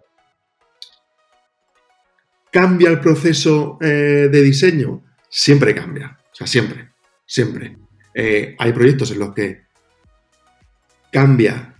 ¿Cambia 2.51 2.89
el 2.89 2.99
proceso 2.99 3.77
eh, 3.79 4.29
de 4.31 4.41
diseño? 4.41 5.03
Siempre 5.29 5.75
cambia, 5.75 6.17
o 6.31 6.35
sea, 6.35 6.47
siempre, 6.47 6.89
siempre. 7.25 7.77
Eh, 8.15 8.55
hay 8.57 8.73
proyectos 8.73 9.11
en 9.11 9.19
los 9.19 9.35
que 9.35 9.65
cambia 11.11 11.75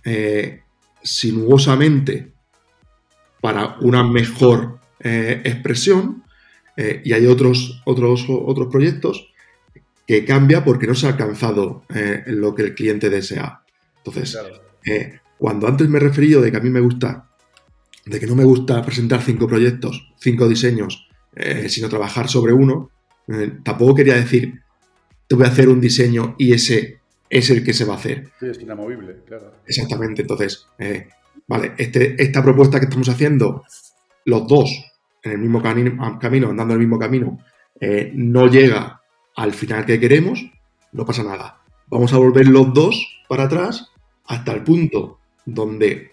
sinuosamente 1.02 2.34
para 3.40 3.78
una 3.80 4.04
mejor 4.04 4.78
expresión 5.00 6.21
eh, 6.76 7.02
y 7.04 7.12
hay 7.12 7.26
otros, 7.26 7.82
otros, 7.84 8.26
otros 8.28 8.68
proyectos 8.70 9.28
que 10.06 10.24
cambia 10.24 10.64
porque 10.64 10.86
no 10.86 10.94
se 10.94 11.06
ha 11.06 11.10
alcanzado 11.10 11.84
eh, 11.94 12.22
lo 12.26 12.54
que 12.54 12.62
el 12.62 12.74
cliente 12.74 13.10
desea. 13.10 13.62
Entonces, 13.98 14.38
eh, 14.86 15.20
cuando 15.38 15.68
antes 15.68 15.88
me 15.88 15.98
he 15.98 16.00
referido 16.00 16.40
de 16.40 16.50
que 16.50 16.56
a 16.56 16.60
mí 16.60 16.70
me 16.70 16.80
gusta, 16.80 17.30
de 18.04 18.18
que 18.18 18.26
no 18.26 18.34
me 18.34 18.44
gusta 18.44 18.82
presentar 18.82 19.22
cinco 19.22 19.46
proyectos, 19.46 20.12
cinco 20.18 20.48
diseños, 20.48 21.08
sino 21.68 21.88
trabajar 21.88 22.28
sobre 22.28 22.52
uno, 22.52 22.90
tampoco 23.64 23.94
quería 23.94 24.16
decir, 24.16 24.60
te 25.26 25.34
voy 25.34 25.46
a 25.46 25.48
hacer 25.48 25.68
un 25.68 25.80
diseño 25.80 26.34
y 26.38 26.52
ese 26.52 27.00
es 27.30 27.48
el 27.48 27.64
que 27.64 27.72
se 27.72 27.86
va 27.86 27.94
a 27.94 27.96
hacer. 27.96 28.28
Sí, 28.38 28.46
es 28.46 28.60
inamovible, 28.60 29.20
claro. 29.24 29.54
Exactamente, 29.66 30.22
entonces, 30.22 30.66
vale, 31.46 31.72
este, 31.78 32.22
esta 32.22 32.42
propuesta 32.42 32.78
que 32.78 32.84
estamos 32.84 33.08
haciendo, 33.08 33.64
los 34.24 34.46
dos 34.46 34.91
en 35.22 35.32
el 35.32 35.38
mismo 35.38 35.62
camino, 35.62 36.02
andando 36.02 36.62
en 36.62 36.70
el 36.70 36.78
mismo 36.78 36.98
camino, 36.98 37.38
eh, 37.80 38.12
no 38.14 38.46
llega 38.48 39.00
al 39.36 39.52
final 39.52 39.86
que 39.86 40.00
queremos, 40.00 40.44
no 40.92 41.06
pasa 41.06 41.22
nada. 41.22 41.62
Vamos 41.86 42.12
a 42.12 42.18
volver 42.18 42.48
los 42.48 42.72
dos 42.72 43.22
para 43.28 43.44
atrás 43.44 43.90
hasta 44.26 44.52
el 44.52 44.62
punto 44.62 45.18
donde 45.44 46.12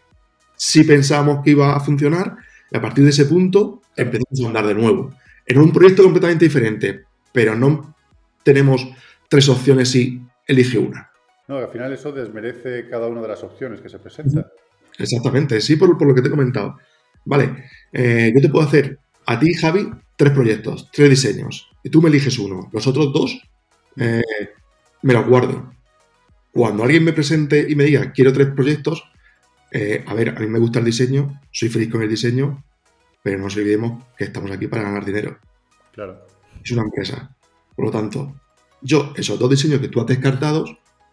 sí 0.55 0.83
pensamos 0.83 1.43
que 1.43 1.51
iba 1.51 1.75
a 1.75 1.79
funcionar 1.79 2.37
y 2.71 2.77
a 2.77 2.81
partir 2.81 3.03
de 3.03 3.11
ese 3.11 3.25
punto 3.25 3.81
empezamos 3.95 4.43
a 4.43 4.47
andar 4.47 4.67
de 4.67 4.75
nuevo. 4.75 5.13
En 5.45 5.59
un 5.59 5.71
proyecto 5.71 6.03
completamente 6.03 6.45
diferente, 6.45 7.05
pero 7.31 7.55
no 7.55 7.95
tenemos 8.43 8.87
tres 9.27 9.49
opciones 9.49 9.95
y 9.95 10.21
elige 10.47 10.77
una. 10.77 11.09
No, 11.47 11.57
al 11.57 11.69
final 11.69 11.91
eso 11.93 12.11
desmerece 12.11 12.87
cada 12.89 13.07
una 13.07 13.21
de 13.21 13.27
las 13.27 13.43
opciones 13.43 13.81
que 13.81 13.89
se 13.89 13.99
presentan. 13.99 14.45
Exactamente, 14.97 15.61
sí, 15.61 15.77
por, 15.77 15.97
por 15.97 16.07
lo 16.07 16.13
que 16.13 16.21
te 16.21 16.27
he 16.27 16.31
comentado. 16.31 16.77
Vale, 17.25 17.65
eh, 17.91 18.31
yo 18.33 18.41
te 18.41 18.49
puedo 18.49 18.65
hacer 18.65 18.99
a 19.25 19.39
ti, 19.39 19.53
Javi, 19.53 19.89
tres 20.15 20.33
proyectos, 20.33 20.89
tres 20.91 21.09
diseños, 21.09 21.69
y 21.83 21.89
tú 21.89 22.01
me 22.01 22.09
eliges 22.09 22.39
uno. 22.39 22.69
Los 22.73 22.87
otros 22.87 23.13
dos 23.13 23.39
eh, 23.97 24.23
me 25.01 25.13
los 25.13 25.27
guardo. 25.27 25.71
Cuando 26.51 26.83
alguien 26.83 27.03
me 27.03 27.13
presente 27.13 27.65
y 27.69 27.75
me 27.75 27.83
diga, 27.83 28.11
quiero 28.11 28.33
tres 28.33 28.47
proyectos, 28.47 29.03
eh, 29.71 30.03
a 30.07 30.13
ver, 30.13 30.29
a 30.29 30.39
mí 30.39 30.47
me 30.47 30.59
gusta 30.59 30.79
el 30.79 30.85
diseño, 30.85 31.39
soy 31.51 31.69
feliz 31.69 31.89
con 31.89 32.01
el 32.01 32.09
diseño, 32.09 32.63
pero 33.21 33.37
no 33.37 33.45
nos 33.45 33.55
olvidemos 33.57 34.03
que 34.17 34.25
estamos 34.25 34.49
aquí 34.51 34.67
para 34.67 34.83
ganar 34.83 35.05
dinero. 35.05 35.37
Claro. 35.93 36.25
Es 36.63 36.71
una 36.71 36.83
empresa. 36.83 37.35
Por 37.75 37.85
lo 37.85 37.91
tanto, 37.91 38.35
yo 38.81 39.13
esos 39.15 39.37
dos 39.37 39.49
diseños 39.49 39.79
que 39.79 39.89
tú 39.89 39.99
has 39.99 40.07
descartado 40.07 40.65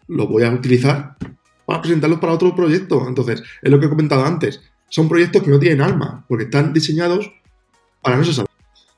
los 0.07 0.27
voy 0.27 0.43
a 0.43 0.49
utilizar 0.49 1.17
para 1.65 1.81
presentarlos 1.81 2.19
para 2.19 2.33
otro 2.33 2.55
proyecto. 2.55 3.07
Entonces, 3.07 3.43
es 3.61 3.71
lo 3.71 3.79
que 3.79 3.85
he 3.85 3.89
comentado 3.89 4.25
antes 4.25 4.61
son 4.89 5.09
proyectos 5.09 5.43
que 5.43 5.49
no 5.51 5.59
tienen 5.59 5.81
alma, 5.81 6.25
porque 6.27 6.45
están 6.45 6.73
diseñados 6.73 7.31
para 8.01 8.17
no 8.17 8.23
se 8.23 8.33
saber. 8.33 8.47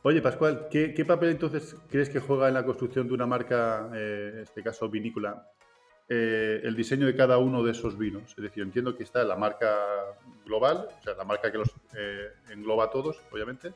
Oye, 0.02 0.22
Pascual, 0.22 0.68
¿qué, 0.72 1.04
papel 1.06 1.32
entonces 1.32 1.76
crees 1.90 2.10
que 2.10 2.20
juega 2.20 2.48
en 2.48 2.54
la 2.54 2.64
construcción 2.64 3.08
de 3.08 3.14
una 3.14 3.26
marca, 3.26 3.90
eh, 3.94 4.32
en 4.34 4.40
este 4.40 4.64
caso 4.64 4.88
vinícola, 4.88 5.46
eh, 6.08 6.62
el 6.64 6.76
diseño 6.76 7.06
de 7.06 7.16
cada 7.16 7.38
uno 7.38 7.64
de 7.64 7.72
esos 7.72 7.98
vinos? 7.98 8.24
Es 8.38 8.44
decir, 8.44 8.64
entiendo 8.64 8.96
que 8.96 9.04
está 9.04 9.24
la 9.26 9.36
marca 9.36 9.76
global, 10.46 10.88
o 10.98 11.04
sea, 11.04 11.16
la 11.16 11.26
marca 11.26 11.52
que 11.52 11.58
los 11.58 11.70
eh, 11.98 12.30
engloba 12.50 12.86
a 12.86 12.90
todos, 12.90 13.18
obviamente, 13.30 13.74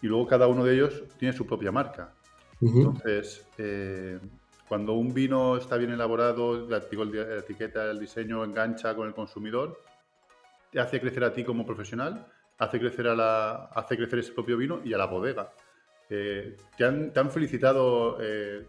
y 0.00 0.06
luego 0.06 0.26
cada 0.26 0.46
uno 0.46 0.64
de 0.64 0.74
ellos 0.74 1.02
tiene 1.18 1.36
su 1.36 1.44
propia 1.44 1.72
marca. 1.72 2.12
Entonces, 2.60 3.44
cuando 4.68 4.92
un 4.92 5.12
vino 5.12 5.56
está 5.56 5.76
bien 5.76 5.90
elaborado, 5.90 6.68
la 6.68 6.78
etiqueta, 6.78 7.90
el 7.90 7.98
diseño 7.98 8.44
engancha 8.44 8.94
con 8.94 9.08
el 9.08 9.14
consumidor, 9.14 9.80
te 10.72 10.80
hace 10.80 11.00
crecer 11.00 11.22
a 11.22 11.32
ti 11.32 11.44
como 11.44 11.66
profesional, 11.66 12.26
hace 12.58 12.80
crecer, 12.80 13.06
a 13.06 13.14
la, 13.14 13.66
hace 13.74 13.96
crecer 13.96 14.18
ese 14.18 14.32
propio 14.32 14.56
vino 14.56 14.80
y 14.84 14.94
a 14.94 14.98
la 14.98 15.06
bodega. 15.06 15.52
Eh, 16.08 16.56
te, 16.76 16.84
han, 16.84 17.30
felicitado 17.30 18.18
eh, 18.20 18.66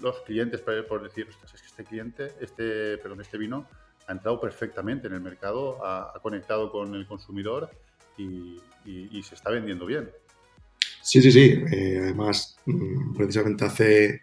los 0.00 0.20
clientes 0.22 0.60
por, 0.60 1.02
decir, 1.02 1.28
es 1.28 1.60
que 1.60 1.66
este 1.66 1.84
cliente, 1.84 2.32
este, 2.40 2.98
perdón, 2.98 3.20
este 3.20 3.38
vino 3.38 3.68
ha 4.06 4.12
entrado 4.12 4.40
perfectamente 4.40 5.06
en 5.06 5.14
el 5.14 5.20
mercado, 5.20 5.84
ha, 5.84 6.18
conectado 6.22 6.72
con 6.72 6.94
el 6.94 7.06
consumidor 7.06 7.70
y, 8.16 8.60
se 9.22 9.34
está 9.34 9.50
vendiendo 9.50 9.84
bien. 9.84 10.10
Sí, 11.02 11.20
sí, 11.20 11.30
sí. 11.30 11.62
Eh, 11.72 12.00
además, 12.02 12.56
mm, 12.64 13.14
precisamente 13.14 13.64
hace 13.66 14.22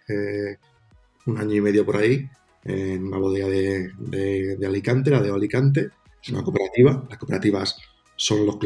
un 1.28 1.38
año 1.38 1.54
y 1.54 1.62
medio 1.62 1.86
por 1.86 1.98
ahí, 1.98 2.28
en 2.64 3.06
una 3.06 3.18
bodega 3.18 3.48
de, 3.48 4.56
de 4.58 4.66
Alicante, 4.66 5.12
la 5.12 5.22
de 5.22 5.30
Alicante, 5.30 5.92
es 6.26 6.34
una 6.34 6.44
cooperativa. 6.44 7.06
Las 7.08 7.18
cooperativas 7.18 7.78
son 8.16 8.46
los, 8.46 8.58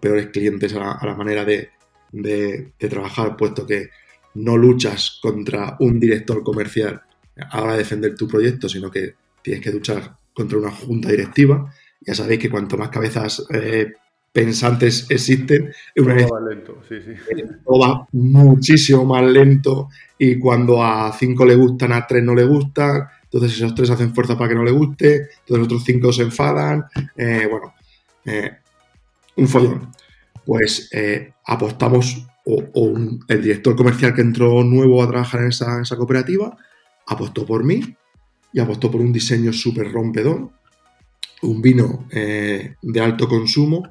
peores 0.00 0.26
clientes 0.28 0.74
a 0.74 0.98
la, 1.02 1.14
manera 1.14 1.44
de, 1.44 2.72
trabajar, 2.78 3.36
puesto 3.36 3.66
que 3.66 3.90
no 4.34 4.56
luchas 4.56 5.18
contra 5.22 5.76
un 5.78 6.00
director 6.00 6.42
comercial 6.42 7.02
a 7.36 7.56
la 7.56 7.62
hora 7.62 7.72
de 7.72 7.78
defender 7.78 8.14
tu 8.16 8.26
proyecto, 8.26 8.68
sino 8.68 8.90
que 8.90 9.14
tienes 9.42 9.62
que 9.62 9.70
luchar 9.70 10.16
contra 10.32 10.58
una 10.58 10.70
junta 10.70 11.08
directiva. 11.08 11.72
Ya 12.00 12.14
sabéis 12.14 12.40
que 12.40 12.50
cuanto 12.50 12.76
más 12.76 12.88
cabezas 12.88 13.46
eh, 13.50 13.92
pensantes 14.32 15.06
existen, 15.08 15.72
una 15.96 16.16
todo 16.16 16.34
va 16.34 16.50
lento, 16.50 16.82
sí, 16.88 16.96
sí. 17.00 17.42
todo 17.64 17.78
va 17.78 18.08
muchísimo 18.12 19.04
más 19.04 19.22
lento 19.22 19.88
y 20.18 20.38
cuando 20.38 20.82
a 20.82 21.12
cinco 21.12 21.46
le 21.46 21.54
gustan, 21.54 21.92
a 21.92 22.04
tres 22.06 22.24
no 22.24 22.34
le 22.34 22.44
gustan, 22.44 23.04
entonces 23.34 23.58
esos 23.58 23.74
tres 23.74 23.90
hacen 23.90 24.14
fuerza 24.14 24.38
para 24.38 24.50
que 24.50 24.54
no 24.54 24.62
le 24.62 24.70
guste, 24.70 25.16
entonces 25.16 25.48
los 25.48 25.66
otros 25.66 25.84
cinco 25.84 26.12
se 26.12 26.22
enfadan, 26.22 26.84
eh, 27.16 27.48
bueno, 27.50 27.74
eh, 28.24 28.58
un 29.34 29.48
follón. 29.48 29.90
Pues 30.46 30.88
eh, 30.92 31.32
apostamos, 31.44 32.28
o, 32.44 32.94
el 33.26 33.42
director 33.42 33.74
comercial 33.74 34.14
que 34.14 34.20
entró 34.20 34.62
nuevo 34.62 35.02
a 35.02 35.08
trabajar 35.08 35.40
en 35.40 35.48
esa, 35.48 35.96
cooperativa, 35.96 36.56
apostó 37.08 37.44
por 37.44 37.64
mí 37.64 37.96
y 38.52 38.60
apostó 38.60 38.88
por 38.88 39.00
un 39.00 39.12
diseño 39.12 39.52
súper 39.52 39.90
rompedor, 39.90 40.50
un 41.42 41.60
vino 41.60 42.06
de 42.12 43.00
alto 43.00 43.26
consumo, 43.26 43.82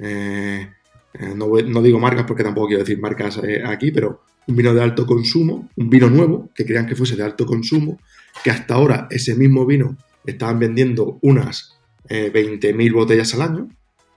no, 0.00 1.46
no, 1.46 1.82
digo 1.82 2.00
marcas 2.00 2.24
porque 2.26 2.42
tampoco 2.42 2.66
quiero 2.66 2.82
decir 2.82 2.98
marcas 2.98 3.40
aquí, 3.64 3.92
pero 3.92 4.24
un 4.48 4.56
vino 4.56 4.74
de 4.74 4.82
alto 4.82 5.06
consumo, 5.06 5.68
un 5.76 5.88
vino 5.88 6.10
nuevo, 6.10 6.50
que 6.52 6.64
querían 6.64 6.86
que 6.86 6.96
fuese 6.96 7.14
de 7.14 7.22
alto 7.22 7.46
consumo, 7.46 8.00
que 8.42 8.50
hasta 8.50 8.74
ahora 8.74 9.08
ese 9.10 9.34
mismo 9.34 9.66
vino 9.66 9.96
estaban 10.24 10.58
vendiendo 10.58 11.18
unas 11.22 11.78
20.000 12.08 12.86
eh, 12.86 12.92
botellas 12.92 13.34
al 13.34 13.42
año, 13.42 13.68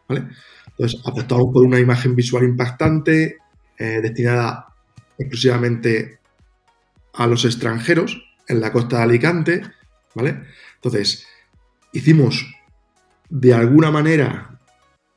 ¿vale? 0.08 0.28
Entonces 0.68 1.00
apostamos 1.06 1.48
por 1.54 1.64
una 1.64 1.80
imagen 1.80 2.16
visual 2.16 2.44
impactante, 2.44 3.38
eh, 3.78 4.00
destinada 4.02 4.74
exclusivamente 5.18 6.20
a 7.14 7.28
los 7.28 7.46
extranjeros 7.46 8.24
en 8.48 8.60
la 8.60 8.72
costa 8.72 8.98
de 8.98 9.04
Alicante, 9.04 9.62
¿vale? 10.16 10.42
Entonces, 10.76 11.28
hicimos 11.92 12.46
de 13.30 13.54
alguna 13.54 13.92
manera 13.92 14.60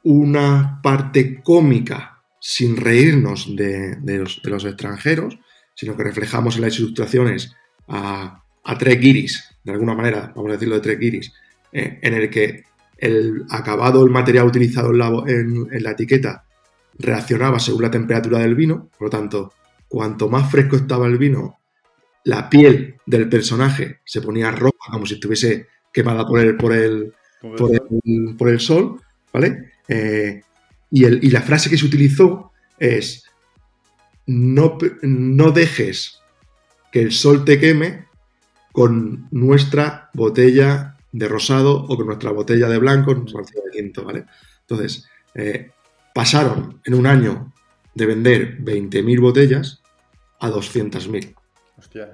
una 0.02 0.80
parte 0.82 1.42
cómica 1.42 2.22
sin 2.38 2.76
reírnos 2.76 3.56
de, 3.56 3.98
los, 4.04 4.64
extranjeros, 4.64 5.38
sino 5.74 5.96
que 5.96 6.04
reflejamos 6.04 6.56
en 6.56 6.62
las 6.62 6.78
ilustraciones 6.78 7.56
a, 7.88 8.44
tres 8.76 9.00
guiris, 9.00 9.56
de 9.62 9.72
alguna 9.72 9.94
manera, 9.94 10.32
vamos 10.34 10.50
a 10.50 10.54
decirlo 10.54 10.76
de 10.76 10.80
tres 10.80 10.98
guiris, 10.98 11.32
eh, 11.72 11.98
en 12.02 12.14
el 12.14 12.30
que 12.30 12.64
el 12.98 13.44
acabado, 13.50 14.04
el 14.04 14.10
material 14.10 14.46
utilizado 14.46 14.90
en 15.26 15.68
la, 15.82 15.90
etiqueta 15.90 16.44
reaccionaba 16.98 17.58
según 17.58 17.82
la 17.82 17.90
temperatura 17.90 18.38
del 18.38 18.54
vino, 18.54 18.88
por 18.98 19.08
lo 19.08 19.10
tanto, 19.10 19.52
cuanto 19.88 20.28
más 20.28 20.50
fresco 20.50 20.76
estaba 20.76 21.06
el 21.06 21.18
vino, 21.18 21.58
la 22.24 22.48
piel 22.48 22.96
del 23.04 23.28
personaje 23.28 24.00
se 24.04 24.22
ponía 24.22 24.50
roja, 24.50 24.90
como 24.90 25.06
si 25.06 25.14
estuviese 25.14 25.68
quemada 25.92 26.26
por 26.26 26.40
el, 26.40 26.56
por 26.56 26.72
el, 26.72 27.12
por 28.36 28.48
el, 28.48 28.60
sol, 28.60 29.00
¿vale? 29.32 29.72
Eh, 29.88 30.40
y, 30.90 31.30
la 31.30 31.42
frase 31.42 31.70
que 31.70 31.78
se 31.78 31.86
utilizó 31.86 32.52
es, 32.78 33.24
no, 34.26 34.78
no 35.02 35.50
dejes 35.52 36.20
que 36.90 37.02
el 37.02 37.12
sol 37.12 37.44
te 37.44 37.60
queme 37.60 38.05
con 38.76 39.26
nuestra 39.30 40.10
botella 40.12 40.98
de 41.10 41.28
rosado 41.28 41.82
o 41.84 41.96
con 41.96 42.04
nuestra 42.08 42.30
botella 42.30 42.68
de 42.68 42.76
blanco, 42.76 43.14
nuestra 43.14 43.40
de 43.64 43.70
tinto, 43.72 44.04
¿vale? 44.04 44.26
Entonces, 44.60 45.08
eh, 45.34 45.70
pasaron 46.14 46.78
en 46.84 46.92
un 46.92 47.06
año 47.06 47.54
de 47.94 48.04
vender 48.04 48.58
20.000 48.58 49.18
botellas 49.18 49.80
a 50.40 50.50
200.000. 50.50 51.34
Hostia. 51.78 52.10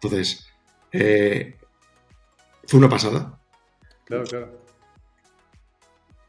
Entonces, 0.00 0.48
eh, 0.90 1.58
fue 2.66 2.78
una 2.78 2.88
pasada. 2.88 3.38
Claro, 4.06 4.24
claro. 4.24 4.62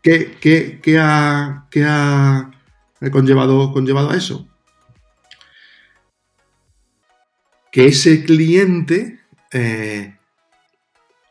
¿Qué, 0.04 0.36
qué- 0.42 0.82
qué 0.84 1.00
ha, 1.00 1.66
qué 1.72 1.86
ha 1.86 2.52
conllevado, 3.10 3.72
conllevado 3.72 4.10
a 4.10 4.18
eso? 4.18 4.50
Que 7.72 7.86
ese 7.88 8.26
cliente, 8.26 9.22
eh, 9.52 10.16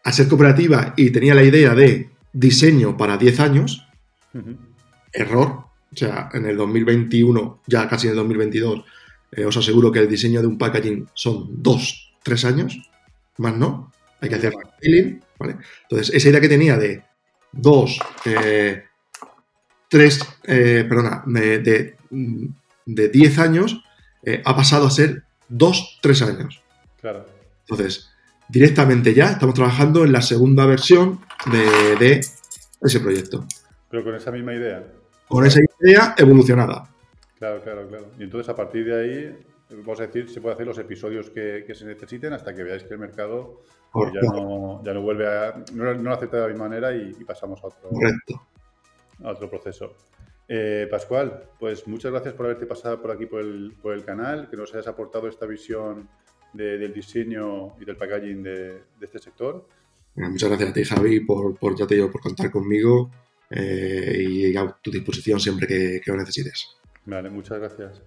a 0.05 0.13
ser 0.13 0.29
cooperativa 0.29 0.95
y 0.97 1.11
tenía 1.11 1.35
la 1.35 1.43
idea 1.43 1.75
de 1.75 2.11
diseño 2.33 2.97
para 2.97 3.17
10 3.17 3.41
años, 3.41 3.87
Ujú. 4.35 4.57
error. 5.13 5.49
O 5.93 5.97
sea, 5.97 6.29
en 6.33 6.47
el 6.47 6.57
2021, 6.57 7.63
ya 7.67 7.89
casi 7.89 8.07
en 8.07 8.13
el 8.13 8.17
2022, 8.17 8.85
eh, 9.33 9.45
os 9.45 9.57
aseguro 9.57 9.91
que 9.91 10.01
el 10.01 10.09
diseño 10.09 10.41
de 10.41 10.47
un 10.47 10.59
packaging 10.59 11.09
son 11.15 11.63
2, 11.63 12.15
3 12.23 12.45
años, 12.45 12.91
más 13.39 13.57
no. 13.57 13.93
Hay 14.21 14.29
que 14.29 14.35
hacer 14.37 14.53
feeling, 14.81 15.21
¿vale? 15.39 15.57
Entonces, 15.83 16.15
esa 16.15 16.29
idea 16.29 16.41
que 16.41 16.49
tenía 16.49 16.77
de 16.77 17.03
2, 17.53 17.99
3, 19.89 20.21
perdona, 20.43 21.23
de, 21.27 21.59
de, 21.59 21.97
de 22.87 23.09
10 23.09 23.39
años, 23.39 23.83
eh, 24.23 24.43
ha 24.45 24.57
pasado 24.57 24.87
a 24.87 24.91
ser 24.91 25.23
2, 25.49 25.99
3 26.03 26.23
años. 26.23 26.63
Claro. 27.01 27.27
Entonces, 27.69 28.11
directamente 28.49 29.13
ya 29.13 29.31
estamos 29.31 29.55
trabajando 29.55 30.05
en 30.05 30.13
la 30.13 30.23
segunda 30.23 30.67
versión 30.67 31.21
de, 31.51 31.97
de 31.97 32.21
ese 32.81 33.01
proyecto. 33.01 33.45
Pero 33.91 34.05
con 34.05 34.15
esa 34.15 34.31
misma 34.31 34.55
idea. 34.55 34.87
Con 35.29 35.45
esa 35.45 35.61
idea 35.81 36.15
evolucionada. 36.17 36.89
Claro, 37.39 37.61
claro, 37.63 37.89
claro. 37.89 38.07
Y 38.19 38.23
entonces 38.23 38.49
a 38.49 38.55
partir 38.55 38.87
de 38.87 39.01
ahí, 39.01 39.39
vamos 39.71 40.01
a 40.01 40.07
decir, 40.07 40.31
se 40.31 40.41
puede 40.41 40.55
hacer 40.55 40.67
los 40.67 40.79
episodios 40.79 41.31
que, 41.31 41.65
que 41.67 41.75
se 41.75 41.85
necesiten 41.85 42.33
hasta 42.33 42.55
que 42.55 42.63
veáis 42.63 42.85
que 42.85 42.95
el 42.95 43.01
mercado 43.01 43.63
pues, 43.93 44.13
ya, 44.13 44.21
no, 44.21 44.83
ya 44.85 44.95
no 44.95 45.03
vuelve 45.03 45.27
a. 45.27 45.65
No, 45.73 45.95
no 45.95 46.03
lo 46.03 46.13
acepta 46.13 46.37
de 46.37 46.43
la 46.45 46.49
misma 46.49 46.69
manera 46.69 46.95
y, 46.95 47.17
y 47.19 47.25
pasamos 47.25 47.63
a 47.65 47.67
otro, 47.67 47.89
Correcto. 47.89 48.47
a 49.25 49.31
otro 49.31 49.51
proceso. 49.51 49.95
Eh, 50.49 50.87
Pascual, 50.89 51.51
pues 51.59 51.89
muchas 51.89 52.13
gracias 52.13 52.35
por 52.35 52.47
haberte 52.47 52.67
pasado 52.67 53.03
por 53.03 53.11
aquí 53.11 53.27
por 53.27 53.41
el, 53.41 53.75
por 53.83 53.95
el 53.95 54.05
canal, 54.05 54.49
que 54.49 54.57
nos 54.57 54.73
hayas 54.73 54.87
aportado 54.87 55.27
esta 55.27 55.45
visión 55.47 56.09
de- 56.57 56.79
del 56.79 56.93
diseño 56.93 57.77
y 57.81 57.85
del 57.85 57.97
packaging 57.97 58.43
de, 58.43 58.53
de 58.99 59.07
este 59.07 59.19
sector. 59.19 59.67
Bueno, 60.15 60.31
muchas 60.31 60.49
gracias 60.49 60.71
a 60.71 60.73
ti, 60.73 60.85
Javi, 60.85 61.21
por, 61.21 61.59
por, 61.59 61.77
ya 61.79 61.87
te 61.87 61.95
digo, 61.97 62.11
por 62.11 62.21
contar 62.23 62.51
conmigo 62.51 63.11
eh, 63.51 64.25
y 64.29 64.57
a 64.57 64.67
tu 64.83 64.91
disposición 64.91 65.39
siempre 65.39 65.67
que, 65.67 66.01
que 66.03 66.11
lo 66.11 66.17
necesites. 66.17 66.77
Vale, 67.05 67.29
muchas 67.31 67.59
gracias. 67.59 68.03